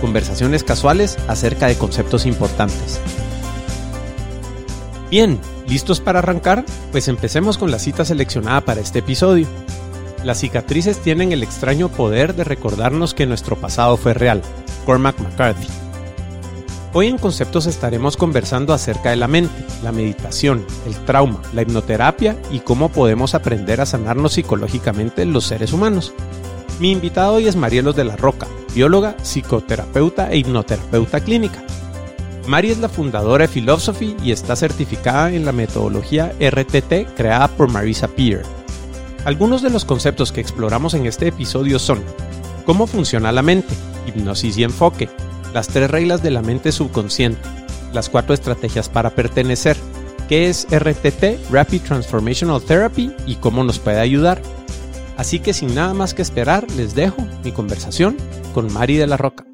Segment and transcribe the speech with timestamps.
[0.00, 3.00] conversaciones casuales acerca de conceptos importantes.
[5.10, 6.64] Bien, ¿listos para arrancar?
[6.92, 9.46] Pues empecemos con la cita seleccionada para este episodio.
[10.24, 14.42] Las cicatrices tienen el extraño poder de recordarnos que nuestro pasado fue real.
[14.86, 15.66] Cormac McCarthy.
[16.92, 22.36] Hoy en Conceptos estaremos conversando acerca de la mente, la meditación, el trauma, la hipnoterapia
[22.50, 26.12] y cómo podemos aprender a sanarnos psicológicamente los seres humanos.
[26.80, 31.62] Mi invitado hoy es Marielos de la Roca, bióloga, psicoterapeuta e hipnoterapeuta clínica.
[32.46, 37.70] Mari es la fundadora de Philosophy y está certificada en la metodología RTT creada por
[37.70, 38.42] Marisa Peer.
[39.24, 42.02] Algunos de los conceptos que exploramos en este episodio son
[42.64, 43.74] cómo funciona la mente,
[44.06, 45.08] hipnosis y enfoque,
[45.52, 47.40] las tres reglas de la mente subconsciente,
[47.92, 49.76] las cuatro estrategias para pertenecer,
[50.28, 54.40] qué es RTT, Rapid Transformational Therapy y cómo nos puede ayudar.
[55.16, 58.16] Así que sin nada más que esperar, les dejo mi conversación
[58.52, 59.46] con Mari de la Roca.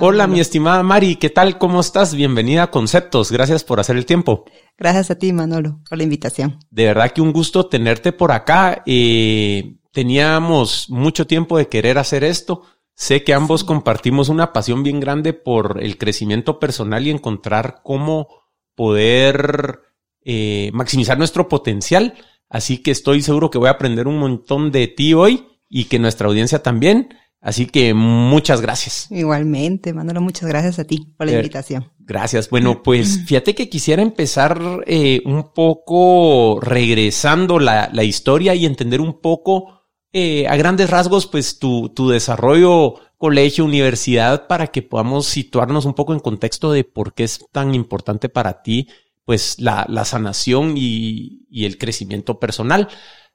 [0.00, 1.58] Hola, mi estimada Mari, ¿qué tal?
[1.58, 2.14] ¿Cómo estás?
[2.14, 3.32] Bienvenida a Conceptos.
[3.32, 4.44] Gracias por hacer el tiempo.
[4.76, 6.58] Gracias a ti, Manolo, por la invitación.
[6.70, 8.82] De verdad que un gusto tenerte por acá.
[8.86, 12.62] Eh, teníamos mucho tiempo de querer hacer esto.
[12.94, 18.28] Sé que ambos compartimos una pasión bien grande por el crecimiento personal y encontrar cómo
[18.74, 19.80] poder
[20.24, 22.14] eh, maximizar nuestro potencial.
[22.48, 25.98] Así que estoy seguro que voy a aprender un montón de ti hoy y que
[25.98, 27.08] nuestra audiencia también.
[27.40, 29.06] Así que muchas gracias.
[29.10, 31.92] Igualmente, Manolo, muchas gracias a ti por la Eh, invitación.
[32.00, 32.50] Gracias.
[32.50, 39.00] Bueno, pues fíjate que quisiera empezar eh, un poco regresando la, la historia y entender
[39.00, 45.26] un poco eh, a grandes rasgos, pues tu, tu desarrollo, colegio, universidad, para que podamos
[45.26, 48.88] situarnos un poco en contexto de por qué es tan importante para ti,
[49.24, 52.88] pues la, la sanación y, y el crecimiento personal.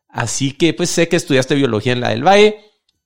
[0.10, 2.58] Así que, pues sé que estudiaste biología en la del Valle,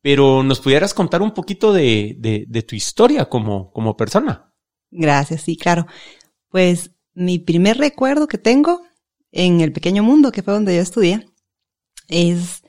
[0.07, 4.53] pero nos pudieras contar un poquito de, de, de tu historia como, como persona.
[4.89, 5.85] Gracias, sí, claro.
[6.47, 8.83] Pues mi primer recuerdo que tengo
[9.33, 11.27] en el pequeño mundo, que fue donde yo estudié,
[12.07, 12.63] es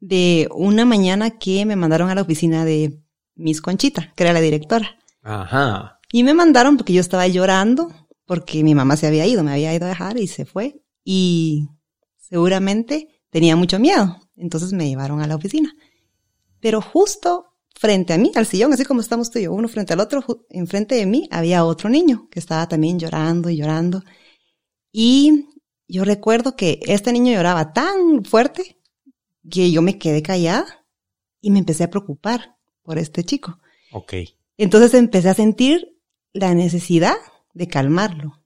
[0.00, 3.00] de una mañana que me mandaron a la oficina de
[3.36, 4.98] Miss Conchita, que era la directora.
[5.22, 5.98] Ajá.
[6.12, 7.90] Y me mandaron porque yo estaba llorando,
[8.26, 10.82] porque mi mamá se había ido, me había ido a dejar y se fue.
[11.02, 11.70] Y
[12.18, 14.20] seguramente tenía mucho miedo.
[14.36, 15.74] Entonces me llevaron a la oficina.
[16.62, 19.92] Pero justo frente a mí, al sillón, así como estamos tú y yo, uno frente
[19.92, 24.04] al otro, enfrente de mí había otro niño que estaba también llorando y llorando.
[24.92, 25.48] Y
[25.88, 28.78] yo recuerdo que este niño lloraba tan fuerte
[29.50, 30.86] que yo me quedé callada
[31.40, 33.58] y me empecé a preocupar por este chico.
[33.90, 34.14] Ok.
[34.56, 35.98] Entonces empecé a sentir
[36.32, 37.16] la necesidad
[37.54, 38.38] de calmarlo.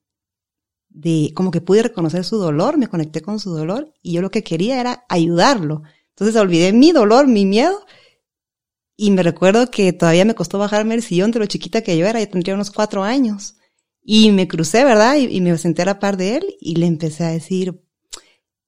[0.88, 4.30] De como que pude reconocer su dolor, me conecté con su dolor y yo lo
[4.30, 5.82] que quería era ayudarlo.
[6.08, 7.84] Entonces olvidé mi dolor, mi miedo
[8.96, 12.06] y me recuerdo que todavía me costó bajarme el sillón de lo chiquita que yo
[12.06, 13.56] era, yo tendría unos cuatro años.
[14.02, 15.16] Y me crucé, ¿verdad?
[15.16, 17.82] Y, y me senté a la par de él y le empecé a decir,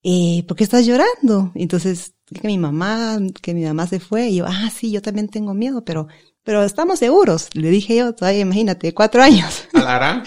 [0.02, 1.52] eh, ¿por qué estás llorando?
[1.54, 4.28] Entonces, que mi mamá, que mi mamá se fue.
[4.28, 6.08] Y yo, ah, sí, yo también tengo miedo, pero,
[6.42, 7.48] pero estamos seguros.
[7.54, 9.64] Le dije yo, todavía imagínate, cuatro años.
[9.72, 10.22] Alara.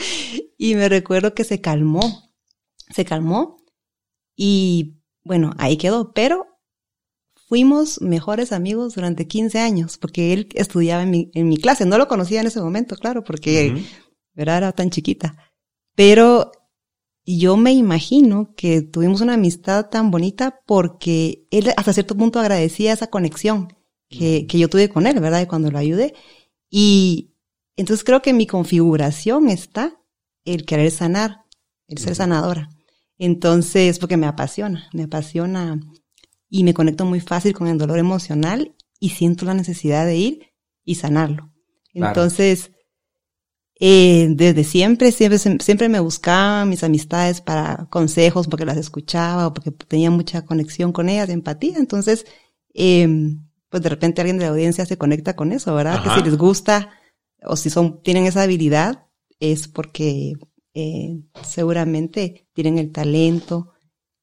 [0.58, 2.32] Y me recuerdo que se calmó.
[2.90, 3.58] Se calmó.
[4.36, 6.14] Y bueno, ahí quedó.
[6.14, 6.51] Pero
[7.52, 11.86] fuimos mejores amigos durante 15 años, porque él estudiaba en mi, en mi clase.
[11.86, 13.84] No lo conocía en ese momento, claro, porque.
[14.34, 14.60] ¿verdad?
[14.60, 15.36] Era tan chiquita.
[15.94, 16.54] Pero
[17.26, 22.94] yo me imagino que tuvimos una amistad tan bonita porque él hasta cierto punto agradecía
[22.94, 23.68] esa conexión
[24.08, 25.42] que, que yo tuve con él, ¿verdad?
[25.42, 26.14] Y cuando lo ayudé.
[26.70, 27.36] Y
[27.76, 30.02] entonces creo que en mi configuración está
[30.46, 31.44] el querer sanar,
[31.90, 32.70] el ser sanadora.
[33.18, 35.82] Entonces, porque me apasiona, me apasiona
[36.52, 40.52] y me conecto muy fácil con el dolor emocional y siento la necesidad de ir
[40.84, 41.54] y sanarlo.
[41.94, 42.10] Claro.
[42.10, 42.72] Entonces,
[43.80, 49.54] eh, desde siempre, siempre, siempre me buscaban mis amistades para consejos porque las escuchaba o
[49.54, 51.78] porque tenía mucha conexión con ellas, empatía.
[51.78, 52.26] Entonces,
[52.74, 53.08] eh,
[53.70, 55.96] pues de repente alguien de la audiencia se conecta con eso, ¿verdad?
[55.96, 56.16] Ajá.
[56.16, 56.92] Que si les gusta
[57.44, 59.08] o si son, tienen esa habilidad,
[59.40, 60.34] es porque
[60.74, 63.71] eh, seguramente tienen el talento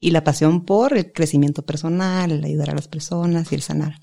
[0.01, 4.01] y la pasión por el crecimiento personal, el ayudar a las personas y el sanar.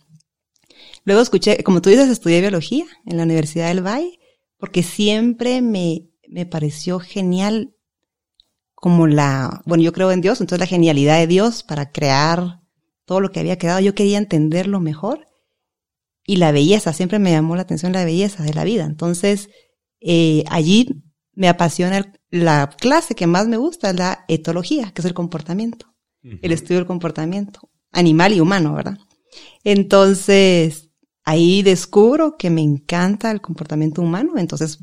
[1.04, 4.20] Luego escuché, como tú dices, estudié biología en la Universidad del Valle
[4.58, 7.76] porque siempre me, me pareció genial
[8.74, 12.62] como la, bueno, yo creo en Dios, entonces la genialidad de Dios para crear
[13.06, 15.26] todo lo que había quedado, yo quería entenderlo mejor
[16.26, 18.86] y la belleza, siempre me llamó la atención la belleza de la vida.
[18.86, 19.50] Entonces,
[20.02, 21.04] eh, allí
[21.34, 25.88] me apasiona la clase que más me gusta, es la etología, que es el comportamiento,
[26.22, 28.98] el estudio del comportamiento animal y humano, ¿verdad?
[29.64, 30.90] Entonces,
[31.24, 34.80] ahí descubro que me encanta el comportamiento humano, entonces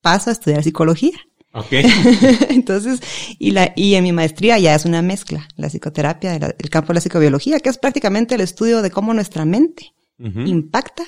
[0.00, 1.18] paso a estudiar psicología.
[1.52, 1.84] Okay.
[2.48, 3.00] Entonces,
[3.38, 6.94] y, la, y en mi maestría ya es una mezcla, la psicoterapia, el, campo de
[6.94, 11.04] la psicobiología, que es prácticamente el estudio de cómo nuestra mente impacta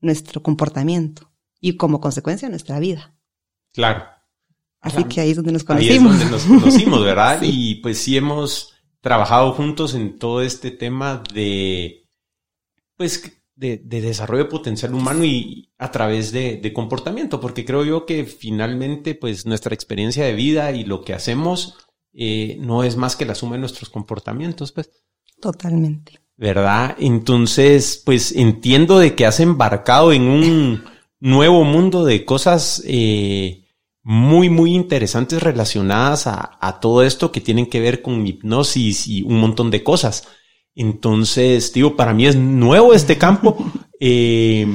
[0.00, 1.30] nuestro comportamiento
[1.60, 3.14] y como consecuencia nuestra vida.
[3.72, 4.04] Claro.
[4.82, 5.90] Así que ahí es donde nos conocimos.
[5.90, 7.40] Ahí es donde nos conocimos, ¿verdad?
[7.42, 12.08] Y pues sí hemos trabajado juntos en todo este tema de,
[12.96, 19.14] pues, de, desarrollo potencial humano y a través de, comportamiento, porque creo yo que finalmente,
[19.14, 21.76] pues, nuestra experiencia de vida y lo que hacemos
[22.12, 24.90] eh, no es más que la suma de nuestros comportamientos, pues.
[25.40, 26.20] Totalmente.
[26.36, 26.96] ¿Verdad?
[26.98, 30.84] Entonces, pues entiendo de que has embarcado en un
[31.20, 33.61] nuevo mundo de cosas eh,
[34.02, 39.22] muy, muy interesantes relacionadas a, a, todo esto que tienen que ver con hipnosis y
[39.22, 40.28] un montón de cosas.
[40.74, 43.56] Entonces, digo, para mí es nuevo este campo.
[44.04, 44.66] Eh,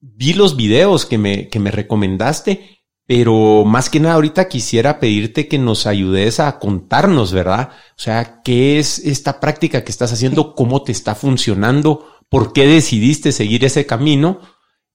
[0.00, 5.46] vi los videos que me, que me recomendaste, pero más que nada ahorita quisiera pedirte
[5.46, 7.70] que nos ayudes a contarnos, ¿verdad?
[7.96, 10.56] O sea, ¿qué es esta práctica que estás haciendo?
[10.56, 12.04] ¿Cómo te está funcionando?
[12.28, 14.40] ¿Por qué decidiste seguir ese camino?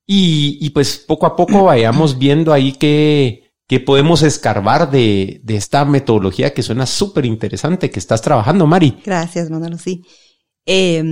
[0.05, 3.42] Y, y pues poco a poco vayamos viendo ahí qué,
[3.73, 8.99] qué podemos escarbar de, de esta metodología que suena súper interesante que estás trabajando, Mari.
[9.03, 10.03] Gracias, Manolo, sí.
[10.67, 11.03] Eh,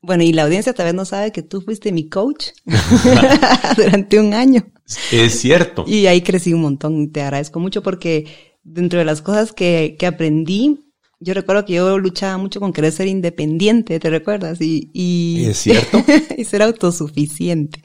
[0.00, 2.46] bueno, y la audiencia tal vez no sabe que tú fuiste mi coach
[3.76, 4.72] durante un año.
[5.12, 5.84] Es cierto.
[5.86, 7.12] Y ahí crecí un montón.
[7.12, 8.26] Te agradezco mucho porque
[8.64, 10.80] dentro de las cosas que, que aprendí,
[11.20, 14.60] yo recuerdo que yo luchaba mucho con querer ser independiente, ¿te recuerdas?
[14.60, 16.04] Y, y es cierto.
[16.36, 17.84] y ser autosuficiente.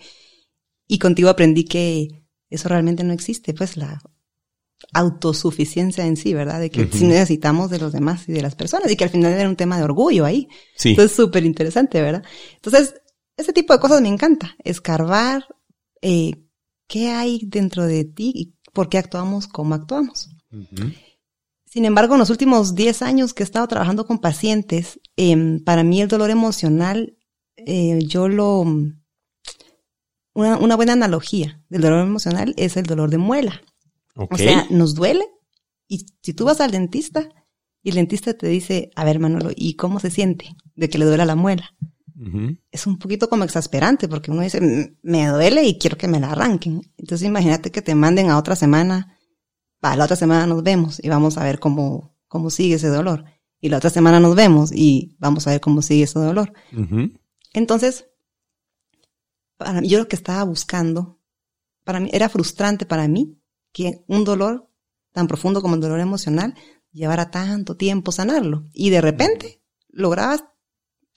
[0.88, 4.02] Y contigo aprendí que eso realmente no existe, pues la
[4.94, 6.60] autosuficiencia en sí, ¿verdad?
[6.60, 9.34] De que sí necesitamos de los demás y de las personas y que al final
[9.34, 10.48] era un tema de orgullo ahí.
[10.76, 10.90] Sí.
[10.90, 12.24] Entonces, súper interesante, ¿verdad?
[12.56, 12.96] Entonces,
[13.36, 14.56] ese tipo de cosas me encanta.
[14.64, 15.46] Escarbar
[16.02, 16.44] eh,
[16.88, 20.30] qué hay dentro de ti y por qué actuamos como actuamos.
[21.66, 25.84] Sin embargo, en los últimos 10 años que he estado trabajando con pacientes, eh, para
[25.84, 27.18] mí el dolor emocional,
[27.56, 28.66] eh, yo lo...
[30.38, 33.60] Una, una buena analogía del dolor emocional es el dolor de muela.
[34.14, 35.26] O sea, nos duele.
[35.88, 37.28] Y si tú vas al dentista
[37.82, 41.06] y el dentista te dice, a ver, Manolo, ¿y cómo se siente de que le
[41.06, 41.74] duela la muela?
[42.70, 46.30] Es un poquito como exasperante porque uno dice, me duele y quiero que me la
[46.34, 46.82] arranquen.
[46.98, 49.18] Entonces imagínate que te manden a otra semana,
[49.80, 53.26] para la otra semana nos vemos y vamos a ver cómo, cómo sigue ese dolor.
[53.60, 56.54] Y la otra semana nos vemos y vamos a ver cómo sigue ese dolor.
[57.54, 58.06] Entonces,
[59.58, 61.20] para yo lo que estaba buscando,
[61.84, 63.40] para mí, era frustrante para mí
[63.72, 64.70] que un dolor
[65.12, 66.56] tan profundo como el dolor emocional
[66.92, 68.68] llevara tanto tiempo sanarlo.
[68.74, 70.44] Y de repente lograbas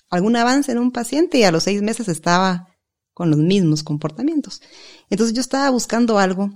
[0.09, 2.69] algún avance en un paciente y a los seis meses estaba
[3.15, 4.63] con los mismos comportamientos.
[5.09, 6.51] Entonces yo estaba buscando algo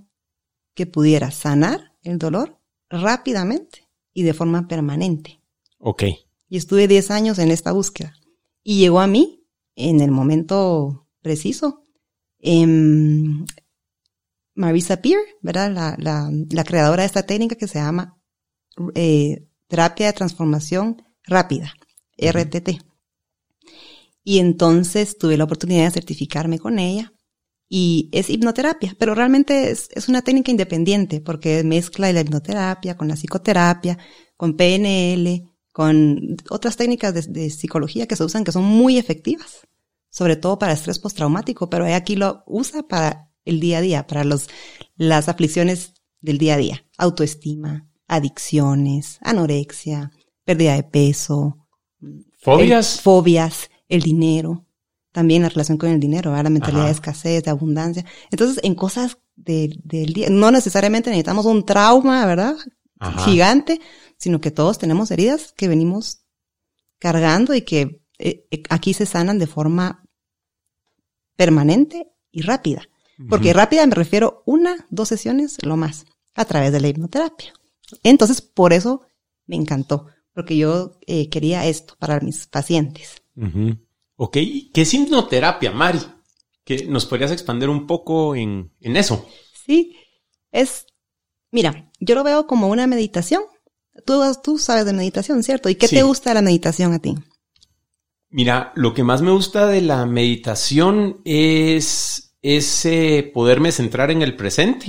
[0.75, 5.41] que pudiera sanar el dolor rápidamente y de forma permanente.
[5.79, 6.05] Ok.
[6.49, 8.15] Y estuve 10 años en esta búsqueda.
[8.63, 9.45] Y llegó a mí
[9.77, 11.83] en el momento preciso.
[12.39, 12.67] Eh,
[14.55, 15.73] Marisa Peer, ¿verdad?
[15.73, 18.21] La, la, la, creadora de esta técnica que se llama
[18.95, 21.75] eh, terapia de transformación rápida,
[22.17, 22.85] RTT.
[24.23, 27.13] Y entonces tuve la oportunidad de certificarme con ella
[27.69, 33.09] y es hipnoterapia, pero realmente es, es una técnica independiente porque mezcla la hipnoterapia con
[33.09, 33.99] la psicoterapia,
[34.37, 39.67] con PNL, con otras técnicas de, de psicología que se usan que son muy efectivas,
[40.15, 44.23] sobre todo para estrés postraumático, pero aquí lo usa para el día a día, para
[44.23, 44.47] los,
[44.95, 46.87] las aflicciones del día a día.
[46.99, 50.13] Autoestima, adicciones, anorexia,
[50.45, 51.67] pérdida de peso.
[52.39, 52.95] Fobias.
[52.95, 54.65] El, fobias, el dinero.
[55.11, 58.05] También la relación con el dinero, la mentalidad de escasez, de abundancia.
[58.31, 62.55] Entonces, en cosas del día, no necesariamente necesitamos un trauma, ¿verdad?
[63.25, 63.81] Gigante,
[64.17, 66.21] sino que todos tenemos heridas que venimos
[67.01, 70.04] cargando y que eh, eh, aquí se sanan de forma
[71.37, 72.89] permanente y rápida.
[73.29, 77.53] Porque rápida me refiero una, dos sesiones, lo más, a través de la hipnoterapia.
[78.03, 79.03] Entonces, por eso
[79.47, 83.23] me encantó, porque yo eh, quería esto para mis pacientes.
[84.17, 84.33] Ok,
[84.73, 86.01] ¿qué es hipnoterapia, Mari?
[86.65, 89.29] que nos podrías expandir un poco en, en eso.
[89.67, 89.97] Sí,
[90.51, 90.87] es,
[91.51, 93.43] mira, yo lo veo como una meditación.
[94.07, 95.69] Tú, tú sabes de meditación, ¿cierto?
[95.69, 95.97] ¿Y qué Sí.
[95.97, 97.15] te gusta de la meditación a ti?
[98.37, 104.35] Mira, lo que más me gusta de la meditación es ese poderme centrar en el
[104.35, 104.87] presente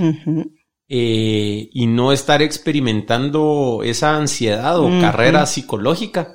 [0.90, 6.34] eh, y no estar experimentando esa ansiedad o carrera psicológica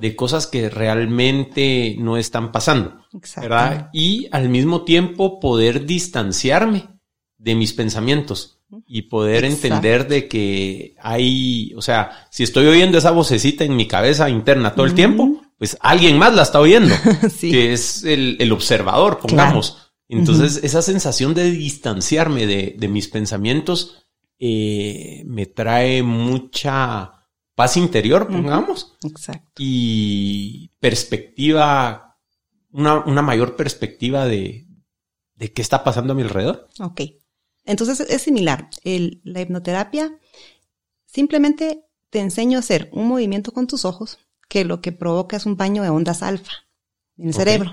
[0.00, 3.48] de cosas que realmente no están pasando, Exacto.
[3.48, 3.90] ¿verdad?
[3.92, 6.88] Y al mismo tiempo poder distanciarme
[7.36, 9.66] de mis pensamientos y poder Exacto.
[9.68, 14.74] entender de que hay, o sea, si estoy oyendo esa vocecita en mi cabeza interna
[14.74, 16.94] todo el tiempo, pues alguien más la está oyendo,
[17.36, 17.50] sí.
[17.50, 19.92] que es el, el observador, pongamos.
[20.08, 24.06] Entonces, esa sensación de distanciarme de, de mis pensamientos
[24.38, 27.12] eh, me trae mucha
[27.54, 29.50] paz interior, pongamos, Exacto.
[29.58, 32.16] y perspectiva,
[32.70, 34.66] una, una mayor perspectiva de,
[35.34, 36.68] de qué está pasando a mi alrededor.
[36.80, 37.00] Ok.
[37.64, 38.70] Entonces es similar.
[38.84, 40.16] El- la hipnoterapia
[41.04, 45.46] simplemente te enseño a hacer un movimiento con tus ojos que lo que provoca es
[45.46, 46.52] un baño de ondas alfa
[47.16, 47.72] en el cerebro.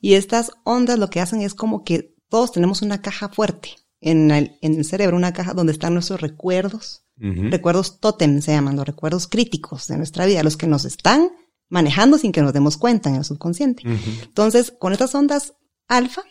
[0.00, 4.30] Y estas ondas lo que hacen es como que todos tenemos una caja fuerte en
[4.30, 8.86] el, en el cerebro, una caja donde están nuestros recuerdos, recuerdos tótem se llaman, los
[8.86, 11.30] recuerdos críticos de nuestra vida, los que nos están
[11.68, 13.82] manejando sin que nos demos cuenta en el subconsciente.
[14.22, 15.54] Entonces, con estas ondas
[15.88, 16.22] alfa,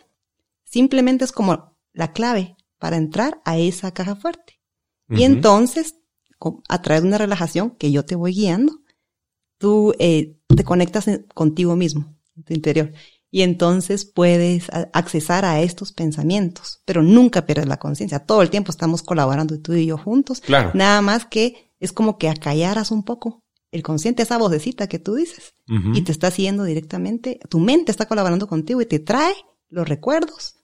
[0.64, 4.62] simplemente es como la clave para entrar a esa caja fuerte.
[5.10, 5.96] Y entonces,
[6.70, 8.80] a través de una relajación que yo te voy guiando,
[9.58, 12.92] tú eh, te conectas en- contigo mismo, en tu interior.
[13.32, 18.20] Y entonces puedes a- accesar a estos pensamientos, pero nunca pierdes la conciencia.
[18.20, 20.42] Todo el tiempo estamos colaborando tú y yo juntos.
[20.42, 20.72] Claro.
[20.74, 25.16] Nada más que es como que acallaras un poco el consciente, esa vocecita que tú
[25.16, 25.54] dices
[25.96, 29.34] y te está siguiendo directamente, tu mente está colaborando contigo y te trae
[29.68, 30.56] los recuerdos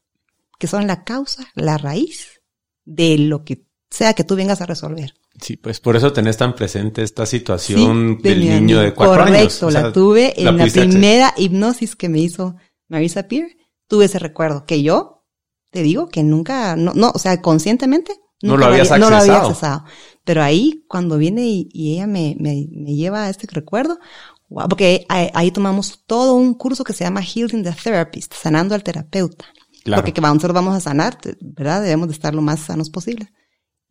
[0.59, 2.39] que son la causa, la raíz
[2.85, 5.13] de lo que sea que tú vengas a resolver.
[5.39, 9.39] Sí, pues por eso tenés tan presente esta situación de del niño de cuatro Correcto,
[9.39, 9.63] años.
[9.63, 12.55] O sea, la tuve en la, primera hipnosis que me hizo
[12.89, 13.47] Marisa Peer.
[13.87, 15.25] Tuve ese recuerdo que yo
[15.71, 19.37] te digo que nunca, no, no, o sea, conscientemente No lo habías no lo había
[19.37, 19.47] accesado.
[19.47, 19.83] accesado.
[20.25, 23.99] Pero ahí, cuando viene y, y ella me, me, me lleva a este recuerdo,
[24.49, 28.75] wow, porque ahí, ahí tomamos todo un curso que se llama Healing the Therapist, sanando
[28.75, 29.45] al terapeuta.
[29.83, 30.01] Claro.
[30.01, 31.81] Porque que nosotros vamos a sanar, ¿verdad?
[31.81, 33.31] Debemos de estar lo más sanos posible.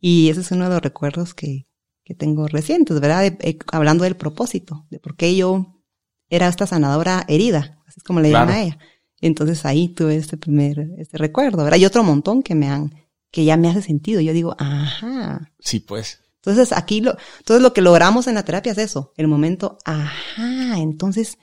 [0.01, 1.67] Y ese es uno de los recuerdos que,
[2.03, 3.21] que tengo recientes, ¿verdad?
[3.21, 5.81] De- eh, hablando del propósito, de por qué yo
[6.29, 8.47] era esta sanadora herida, así es como le Claro.
[8.47, 8.79] llaman a ella.
[9.21, 11.77] Entonces ahí tuve este primer, este recuerdo, ¿verdad?
[11.77, 12.91] Y otro montón que me han,
[13.31, 14.19] que ya me hace sentido.
[14.21, 15.53] Yo digo, ajá.
[15.59, 16.19] Sí, pues.
[16.37, 20.79] Entonces aquí lo, entonces lo que logramos en la terapia es eso, el momento, ajá.
[20.79, 21.37] Entonces,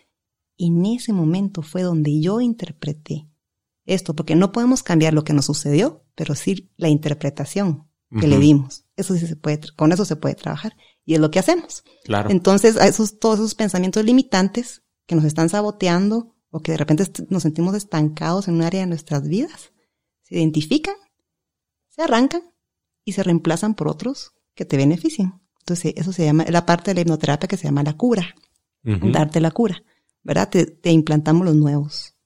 [0.56, 3.28] en ese momento fue donde yo interpreté
[3.86, 8.38] esto, porque no podemos cambiar lo que nos sucedió, pero sí la interpretación que le
[8.38, 8.84] dimos.
[8.96, 10.76] Eso sí se puede, con eso se puede trabajar.
[11.04, 11.84] Y es lo que hacemos.
[12.04, 12.30] Claro.
[12.30, 17.42] Entonces, esos, todos esos pensamientos limitantes que nos están saboteando o que de repente nos
[17.42, 19.72] sentimos estancados en un área de nuestras vidas,
[20.22, 20.94] se identifican,
[21.88, 22.42] se arrancan
[23.04, 25.34] y se reemplazan por otros que te beneficien.
[25.60, 28.34] Entonces, eso se llama, la parte de la hipnoterapia que se llama la cura,
[28.82, 29.82] darte la cura,
[30.22, 30.48] ¿verdad?
[30.48, 32.16] Te, te implantamos los nuevos,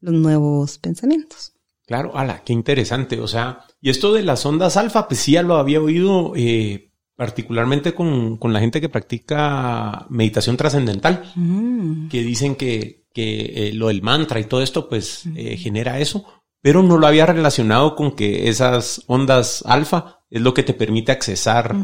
[0.00, 1.52] los nuevos pensamientos.
[1.90, 3.18] Claro, ala, qué interesante.
[3.18, 6.92] O sea, y esto de las ondas alfa, pues sí ya lo había oído, eh,
[7.16, 12.06] particularmente con, con la gente que practica meditación trascendental, Mm.
[12.08, 16.24] que dicen que, que eh, lo del mantra y todo esto, pues eh, genera eso,
[16.62, 21.10] pero no lo había relacionado con que esas ondas alfa es lo que te permite
[21.10, 21.74] accesar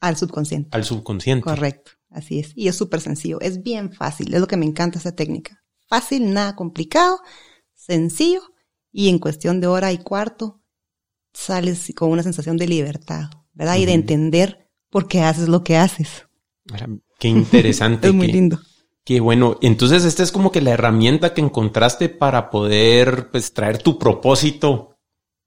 [0.00, 0.70] Al subconsciente.
[0.72, 1.44] al subconsciente.
[1.44, 2.52] Correcto, así es.
[2.56, 5.62] Y es súper sencillo, es bien fácil, es lo que me encanta esa técnica.
[5.88, 7.18] Fácil, nada complicado,
[7.74, 8.40] sencillo
[8.92, 10.60] y en cuestión de hora y cuarto
[11.32, 13.76] sales con una sensación de libertad, ¿verdad?
[13.78, 16.26] Y de entender por qué haces lo que haces.
[17.18, 18.08] Qué interesante.
[18.08, 18.60] Es muy que- lindo.
[19.04, 19.58] Qué bueno.
[19.62, 24.96] Entonces, esta es como que la herramienta que encontraste para poder pues traer tu propósito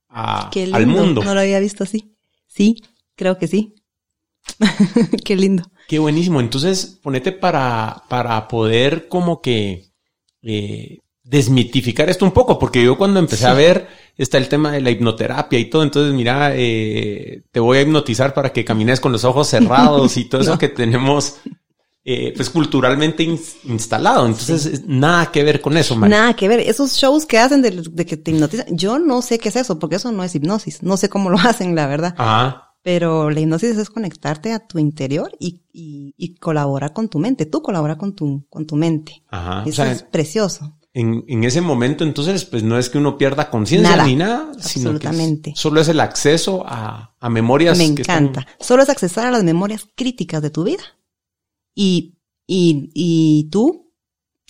[0.09, 0.77] a- Qué lindo.
[0.77, 1.23] al mundo.
[1.23, 2.17] No lo había visto así.
[2.47, 2.81] Sí,
[3.15, 3.75] creo que sí.
[5.23, 5.63] qué lindo.
[5.87, 6.39] Qué buenísimo.
[6.41, 9.85] Entonces, ponete para, para poder como que
[10.41, 13.57] eh, desmitificar esto un poco, porque yo cuando empecé a Sí.
[13.57, 17.81] ver está el tema de la hipnoterapia y todo, entonces mira, eh, te voy a
[17.81, 21.37] hipnotizar para que camines con los ojos cerrados y todo eso que tenemos
[22.07, 24.27] eh, pues culturalmente ins- instalado.
[24.27, 25.97] Entonces, es nada que ver con eso.
[25.97, 26.59] Nada que ver.
[26.59, 29.79] Esos shows que hacen de, de que te hipnotizan, yo no sé qué es eso,
[29.79, 30.83] porque eso no es hipnosis.
[30.83, 32.13] No sé cómo lo hacen, la verdad.
[32.15, 32.75] Ajá.
[32.83, 37.47] Pero la hipnosis es conectarte a tu interior y, y, y colaborar con tu mente.
[37.47, 39.23] Tú colabora con tu, con tu mente.
[39.31, 39.63] Ajá.
[39.65, 40.77] O Eso sea, es precioso.
[40.95, 44.91] En, en, ese momento, entonces, pues no es que uno pierda conciencia ni nada, sino
[44.91, 45.51] absolutamente.
[45.51, 47.77] que solo es el acceso a, a memorias.
[47.77, 48.47] Me encanta.
[48.61, 50.83] Solo es accesar a las memorias críticas de tu vida.
[51.75, 53.91] Y, y, y tú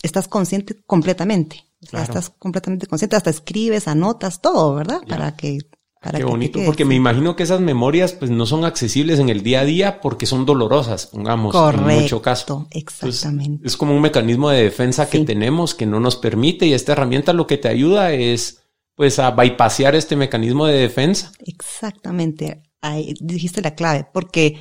[0.04, 1.66] estás consciente completamente.
[1.82, 2.06] O sea, Claro.
[2.06, 5.02] estás completamente consciente, hasta escribes, anotas, todo, ¿verdad?
[5.08, 5.58] Para que...
[6.06, 9.30] Para Qué que bonito, porque me imagino que esas memorias pues no son accesibles en
[9.30, 12.68] el día a día porque son dolorosas, pongamos, Correcto, en mucho caso.
[12.70, 13.66] exactamente.
[13.68, 17.34] Es como un mecanismo de defensa que tenemos que no nos permite y esta herramienta
[17.34, 18.62] lo que te ayuda es
[18.94, 21.32] pues a bypasear este mecanismo de defensa.
[21.44, 22.62] Exactamente.
[22.82, 24.60] Ahí dijiste la clave, porque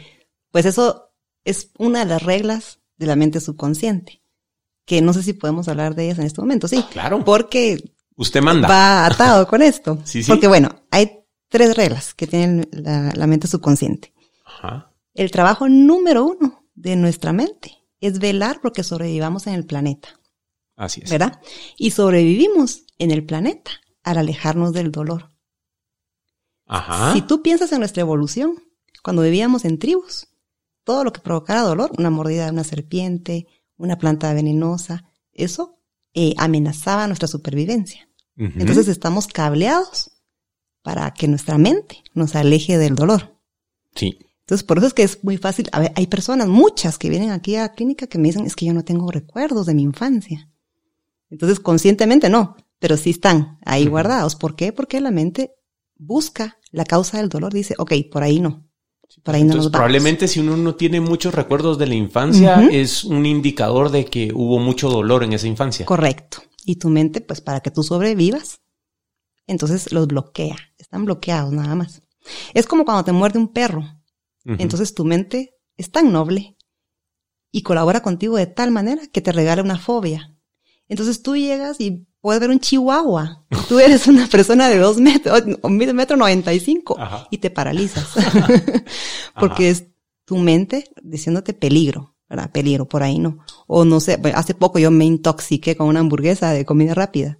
[0.50, 1.10] pues eso
[1.44, 4.22] es una de las reglas de la mente subconsciente,
[4.86, 7.22] que no sé si podemos hablar de ellas en este momento, sí, Claro.
[7.22, 7.82] porque
[8.16, 8.66] Usted manda.
[8.68, 9.98] va atado con esto.
[10.04, 10.30] Sí, sí.
[10.30, 11.18] Porque bueno, hay
[11.54, 14.12] tres reglas que tiene la, la mente subconsciente.
[14.44, 14.92] Ajá.
[15.14, 20.20] El trabajo número uno de nuestra mente es velar porque sobrevivamos en el planeta,
[20.74, 21.10] Así es.
[21.10, 21.40] ¿verdad?
[21.76, 23.70] Y sobrevivimos en el planeta
[24.02, 25.30] al alejarnos del dolor.
[26.66, 27.12] Ajá.
[27.12, 28.56] Si tú piensas en nuestra evolución,
[29.04, 30.26] cuando vivíamos en tribus,
[30.82, 33.46] todo lo que provocara dolor, una mordida de una serpiente,
[33.76, 35.78] una planta venenosa, eso
[36.14, 38.08] eh, amenazaba nuestra supervivencia.
[38.36, 40.13] Entonces estamos cableados
[40.84, 43.34] para que nuestra mente nos aleje del dolor.
[43.96, 44.18] sí.
[44.46, 45.70] Entonces, por eso es que es muy fácil.
[45.72, 48.54] A ver, hay personas, muchas, que vienen aquí a la clínica que me dicen, es
[48.54, 50.50] que yo no tengo recuerdos de mi infancia.
[51.30, 54.36] Entonces, conscientemente no, pero sí están ahí guardados.
[54.36, 54.74] ¿Por qué?
[54.74, 55.52] Porque la mente
[55.96, 57.54] busca la causa del dolor.
[57.54, 58.68] Dice, ok, por ahí no.
[59.22, 59.72] Por ahí no nos vamos.
[59.72, 64.30] probablemente si uno no tiene muchos recuerdos de la infancia, es un indicador de que
[64.34, 65.86] hubo mucho dolor en esa infancia.
[65.86, 66.42] Correcto.
[66.66, 68.60] Y tu mente, pues para que tú sobrevivas,
[69.46, 70.56] entonces los bloquea.
[70.78, 72.02] Están bloqueados nada más.
[72.54, 73.84] Es como cuando te muerde un perro.
[74.46, 76.56] Entonces tu mente es tan noble
[77.50, 80.34] y colabora contigo de tal manera que te regala una fobia.
[80.88, 83.44] Entonces tú llegas y puedes ver un chihuahua.
[83.68, 86.98] Tú eres una persona de dos metros, o metro noventa y cinco
[87.30, 88.06] y te paralizas.
[89.38, 89.72] Porque Ajá.
[89.72, 89.84] es
[90.24, 92.50] tu mente diciéndote peligro, ¿verdad?
[92.50, 93.38] Peligro, por ahí no.
[93.66, 97.38] O no sé, hace poco yo me intoxiqué con una hamburguesa de comida rápida.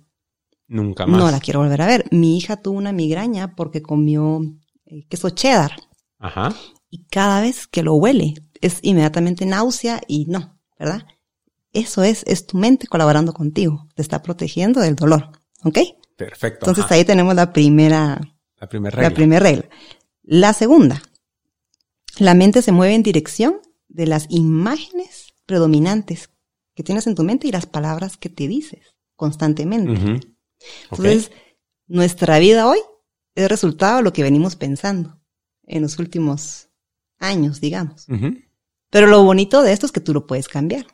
[0.67, 1.21] Nunca más.
[1.21, 2.07] No la quiero volver a ver.
[2.11, 4.41] Mi hija tuvo una migraña porque comió
[4.87, 5.73] eh, queso cheddar
[6.19, 6.55] Ajá.
[6.91, 11.07] y cada vez que lo huele es inmediatamente náusea y no, ¿verdad?
[11.73, 15.33] Eso es, es tu mente colaborando contigo, te está protegiendo del dolor,
[15.65, 15.79] ¿ok?
[16.17, 16.61] Perfecto.
[16.65, 16.95] Entonces Ajá.
[16.95, 18.21] ahí tenemos la primera,
[18.59, 19.09] la primera regla.
[19.11, 19.69] la primera regla.
[20.23, 21.03] La segunda,
[22.19, 26.31] la mente se mueve en dirección de las imágenes predominantes
[26.75, 29.93] que tienes en tu mente y las palabras que te dices constantemente.
[29.93, 30.34] Ok.
[30.91, 31.31] Entonces,
[31.87, 32.79] nuestra vida hoy
[33.35, 35.21] es resultado de lo que venimos pensando
[35.65, 36.69] en los últimos
[37.19, 38.07] años, digamos.
[38.91, 40.87] Pero lo bonito de esto es que tú lo puedes cambiar.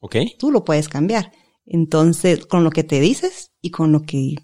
[0.00, 0.16] Ok.
[0.38, 1.32] Tú lo puedes cambiar.
[1.64, 4.36] Entonces, con lo que te dices y con lo que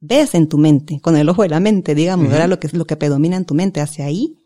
[0.00, 2.28] ves en tu mente, con el ojo de la mente, digamos.
[2.28, 2.48] ¿verdad?
[2.48, 4.38] Lo que, lo que predomina en tu mente hacia ahí,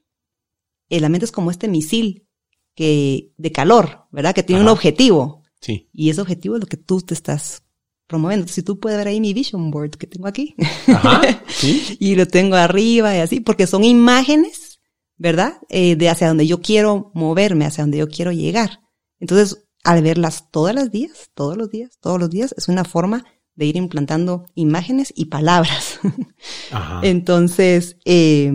[0.89, 2.29] eh, la mente es como este misil
[2.75, 4.35] que, de calor, ¿verdad?
[4.35, 5.43] Que tiene un objetivo.
[5.61, 5.89] Sí.
[5.93, 7.65] Y ese objetivo es lo que tú te estás
[8.11, 8.47] promoviendo.
[8.49, 10.55] Si tú puedes ver ahí mi vision board que tengo aquí.
[10.89, 11.23] Ajá.
[11.49, 11.97] Sí.
[12.01, 14.81] y lo tengo arriba y así, porque son imágenes,
[15.17, 15.55] ¿verdad?
[15.69, 18.81] Eh, de hacia donde yo quiero moverme, hacia donde yo quiero llegar.
[19.19, 23.25] Entonces, al verlas todos los días, todos los días, todos los días, es una forma
[23.55, 26.01] de ir implantando imágenes y palabras.
[26.71, 27.01] Ajá.
[27.03, 28.53] Entonces, eh,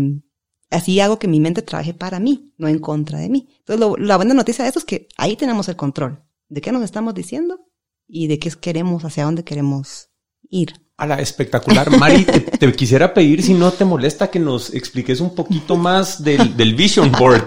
[0.72, 3.48] así hago que mi mente trabaje para mí, no en contra de mí.
[3.60, 6.72] Entonces, lo- la buena noticia de esto es que ahí tenemos el control de qué
[6.72, 7.60] nos estamos diciendo
[8.08, 10.10] y de qué queremos, hacia dónde queremos
[10.50, 10.74] ir.
[10.98, 11.90] Ala, espectacular.
[11.98, 16.24] Mari, te, te quisiera pedir, si no te molesta, que nos expliques un poquito más
[16.24, 17.46] del, del Vision Board.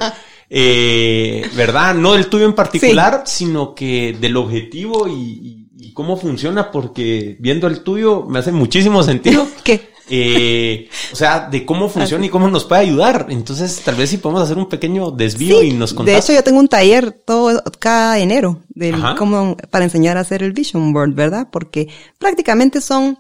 [0.51, 1.95] Eh, ¿Verdad?
[1.95, 7.37] No del tuyo en particular, sino que del objetivo y, y- y cómo funciona, porque
[7.41, 9.47] viendo el tuyo me hace muchísimo sentido.
[9.65, 9.91] ¿Qué?
[10.11, 13.27] Eh, o sea, de cómo funciona y cómo nos puede ayudar.
[13.29, 16.25] Entonces, tal vez si podemos hacer un pequeño desvío y nos de contás.
[16.25, 20.53] hecho, yo tengo un taller todo cada enero del cómo para enseñar a hacer el
[20.53, 21.49] vision board, ¿verdad?
[21.51, 23.19] Porque prácticamente son,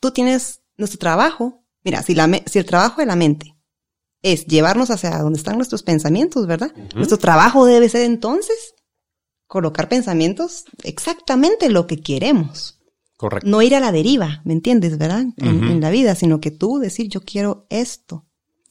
[0.00, 1.62] tú tienes nuestro trabajo.
[1.84, 3.56] Mira, si la si el trabajo de la mente
[4.22, 6.72] es llevarnos hacia donde están nuestros pensamientos, ¿verdad?
[6.94, 8.74] Nuestro trabajo debe ser entonces
[9.46, 12.78] colocar pensamientos exactamente lo que queremos.
[13.22, 13.48] Correcto.
[13.48, 15.24] No ir a la deriva, ¿me entiendes, verdad?
[15.36, 18.26] En, la vida, sino que tú decir yo quiero esto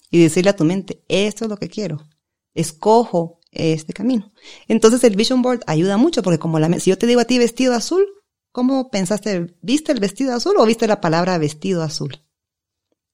[0.10, 2.06] y decirle a tu mente, esto es lo que quiero.
[2.54, 4.34] Escojo este camino.
[4.68, 7.38] Entonces el vision board ayuda mucho porque como la, si yo te digo a ti
[7.38, 8.06] vestido azul,
[8.52, 9.56] ¿cómo pensaste?
[9.62, 12.20] ¿Viste el vestido azul o viste la palabra vestido azul?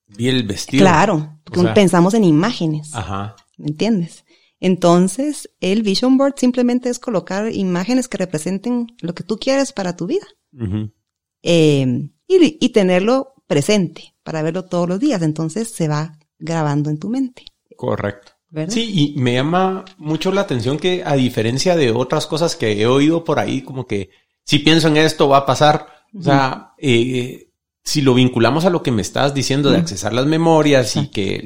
[0.07, 0.81] Vi el vestido.
[0.81, 3.35] Claro, porque O sea- pensamos en imágenes, Ajá.
[3.59, 4.25] ¿me entiendes?
[4.59, 9.95] Entonces, el vision board simplemente es colocar imágenes que representen lo que tú quieres para
[9.95, 10.25] tu vida.
[10.51, 10.96] Ujú.
[11.43, 15.21] Eh, y, y tenerlo presente para verlo todos los días.
[15.21, 17.45] Entonces se va grabando en tu mente.
[17.75, 18.33] Correcto.
[18.69, 22.87] Sí, y me llama mucho la atención que a diferencia de otras cosas que he
[22.87, 24.09] oído por ahí, como que
[24.43, 27.49] si pienso en esto va a pasar, o sea, eh,
[27.83, 31.43] si lo vinculamos a lo que me estás diciendo de accesar las memorias y que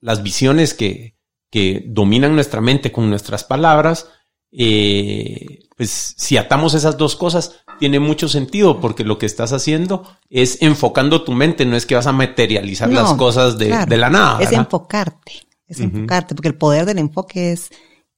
[0.00, 1.16] las visiones que,
[1.50, 4.08] que dominan nuestra mente con nuestras palabras,
[4.50, 10.04] eh, pues si atamos esas dos cosas, tiene mucho sentido porque lo que estás haciendo
[10.30, 14.10] es enfocando tu mente, no es que vas a materializar las cosas de, de la
[14.10, 14.40] nada.
[14.40, 17.70] Es enfocarte, es enfocarte, porque el poder del enfoque es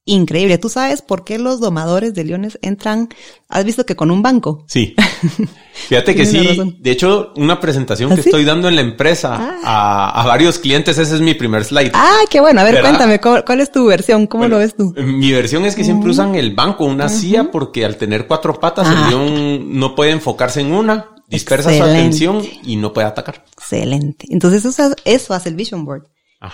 [0.05, 0.57] increíble.
[0.57, 3.09] ¿Tú sabes por qué los domadores de leones entran?
[3.49, 4.65] ¿Has visto que con un banco?
[4.67, 4.95] Sí.
[5.89, 6.77] Fíjate que sí.
[6.79, 10.21] De hecho, una presentación ¿Ah, que estoy dando en la empresa ah.
[10.21, 11.91] a, varios clientes, ese es mi primer slide.
[11.93, 12.61] Ah, qué bueno.
[12.61, 14.27] A ver, cuéntame, ¿cuál, es tu versión?
[14.27, 14.93] ¿Cómo lo ves tú?
[14.97, 16.11] Mi versión es que siempre mm.
[16.11, 19.09] usan el banco, una silla, porque al tener cuatro patas, el ah.
[19.09, 23.45] león no puede enfocarse en una, dispersa su atención y no puede atacar.
[23.53, 24.27] Excelente.
[24.29, 26.03] Entonces, eso, eso hace el vision board.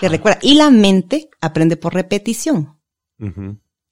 [0.01, 0.39] Te recuerda.
[0.41, 2.76] Y la mente aprende por repetición.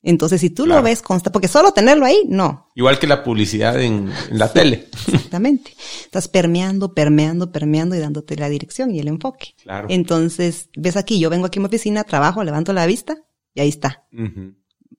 [0.05, 2.69] Entonces, si tú lo ves consta, porque solo tenerlo ahí, no.
[2.75, 4.87] Igual que la publicidad en, la tele.
[5.07, 5.75] Exactamente.
[6.03, 9.55] Estás permeando, permeando, permeando y dándote la dirección y el enfoque.
[9.63, 9.87] Claro.
[9.89, 13.17] Entonces, ves aquí, yo vengo aquí a mi oficina, trabajo, levanto la vista
[13.55, 14.05] y ahí está.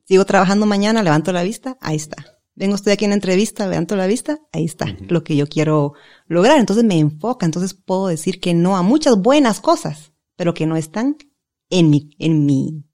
[0.06, 2.16] Sigo trabajando mañana, levanto la vista, ahí está.
[2.56, 5.92] Vengo, estoy aquí en entrevista, levanto la vista, ahí está, lo que yo quiero
[6.26, 6.58] lograr.
[6.58, 10.76] Entonces me enfoca, entonces puedo decir que no a muchas buenas cosas, pero que no
[10.76, 11.16] están
[11.70, 12.85] en mi, en mi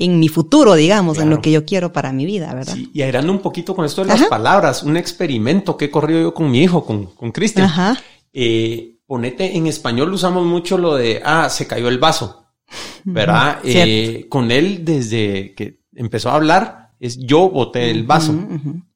[0.00, 2.74] en mi futuro, digamos, en lo que yo quiero para mi vida, ¿verdad?
[2.74, 6.20] Sí, y airando un poquito con esto de las palabras, un experimento que he corrido
[6.20, 7.66] yo con mi hijo, con, con Cristian.
[7.66, 8.00] Ajá.
[8.32, 12.46] Eh, ponete, en español usamos mucho lo de, ah, se cayó el vaso,
[13.02, 13.58] ¿verdad?
[13.64, 18.36] Eh, con él, desde que empezó a hablar, es yo boté el vaso.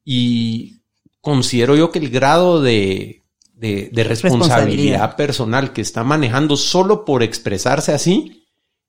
[0.04, 0.82] Y
[1.20, 7.24] considero yo que el grado de, de, de responsabilidad personal que está manejando solo por
[7.24, 8.41] expresarse así,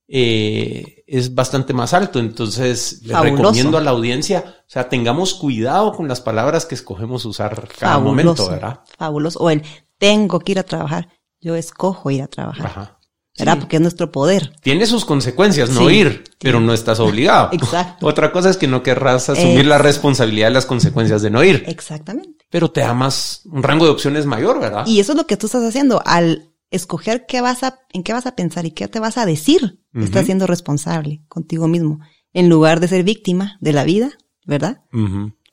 [0.08, 2.20] eh, es bastante más alto.
[2.20, 7.26] Entonces, le recomiendo a la audiencia, o sea, tengamos cuidado con las palabras que escogemos
[7.26, 8.82] usar cada momento, ¿verdad?
[8.98, 9.40] Fabuloso.
[9.40, 9.64] O el
[9.98, 12.66] tengo que ir a trabajar, yo escojo ir a trabajar.
[12.68, 13.00] Ajá.
[13.38, 13.58] ¿Verdad?
[13.62, 14.54] Porque es nuestro poder.
[14.62, 17.50] Tiene sus consecuencias no ir, pero no estás obligado.
[17.54, 18.06] Exacto.
[18.06, 21.64] Otra cosa es que no querrás asumir la responsabilidad de las consecuencias de no ir.
[21.68, 22.46] Exactamente.
[22.52, 24.86] Pero te da más, un rango de opciones mayor, ¿verdad?
[24.86, 26.00] Y eso es lo que tú estás haciendo.
[26.06, 29.26] Al escoger qué vas a, en qué vas a pensar y qué te vas a
[29.26, 29.83] decir.
[29.94, 32.00] Estás siendo responsable contigo mismo,
[32.34, 34.12] en lugar de ser víctima de la vida,
[34.46, 34.82] ¿verdad?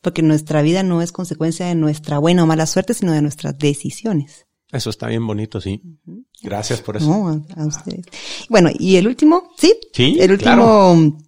[0.01, 3.59] Porque nuestra vida no es consecuencia de nuestra buena o mala suerte, sino de nuestras
[3.59, 4.47] decisiones.
[4.73, 5.83] Eso está bien bonito, sí.
[6.43, 7.07] Gracias por eso.
[7.07, 8.07] No, a, ustedes.
[8.49, 9.75] Bueno, y el último, sí.
[9.93, 10.17] Sí.
[10.21, 11.19] El último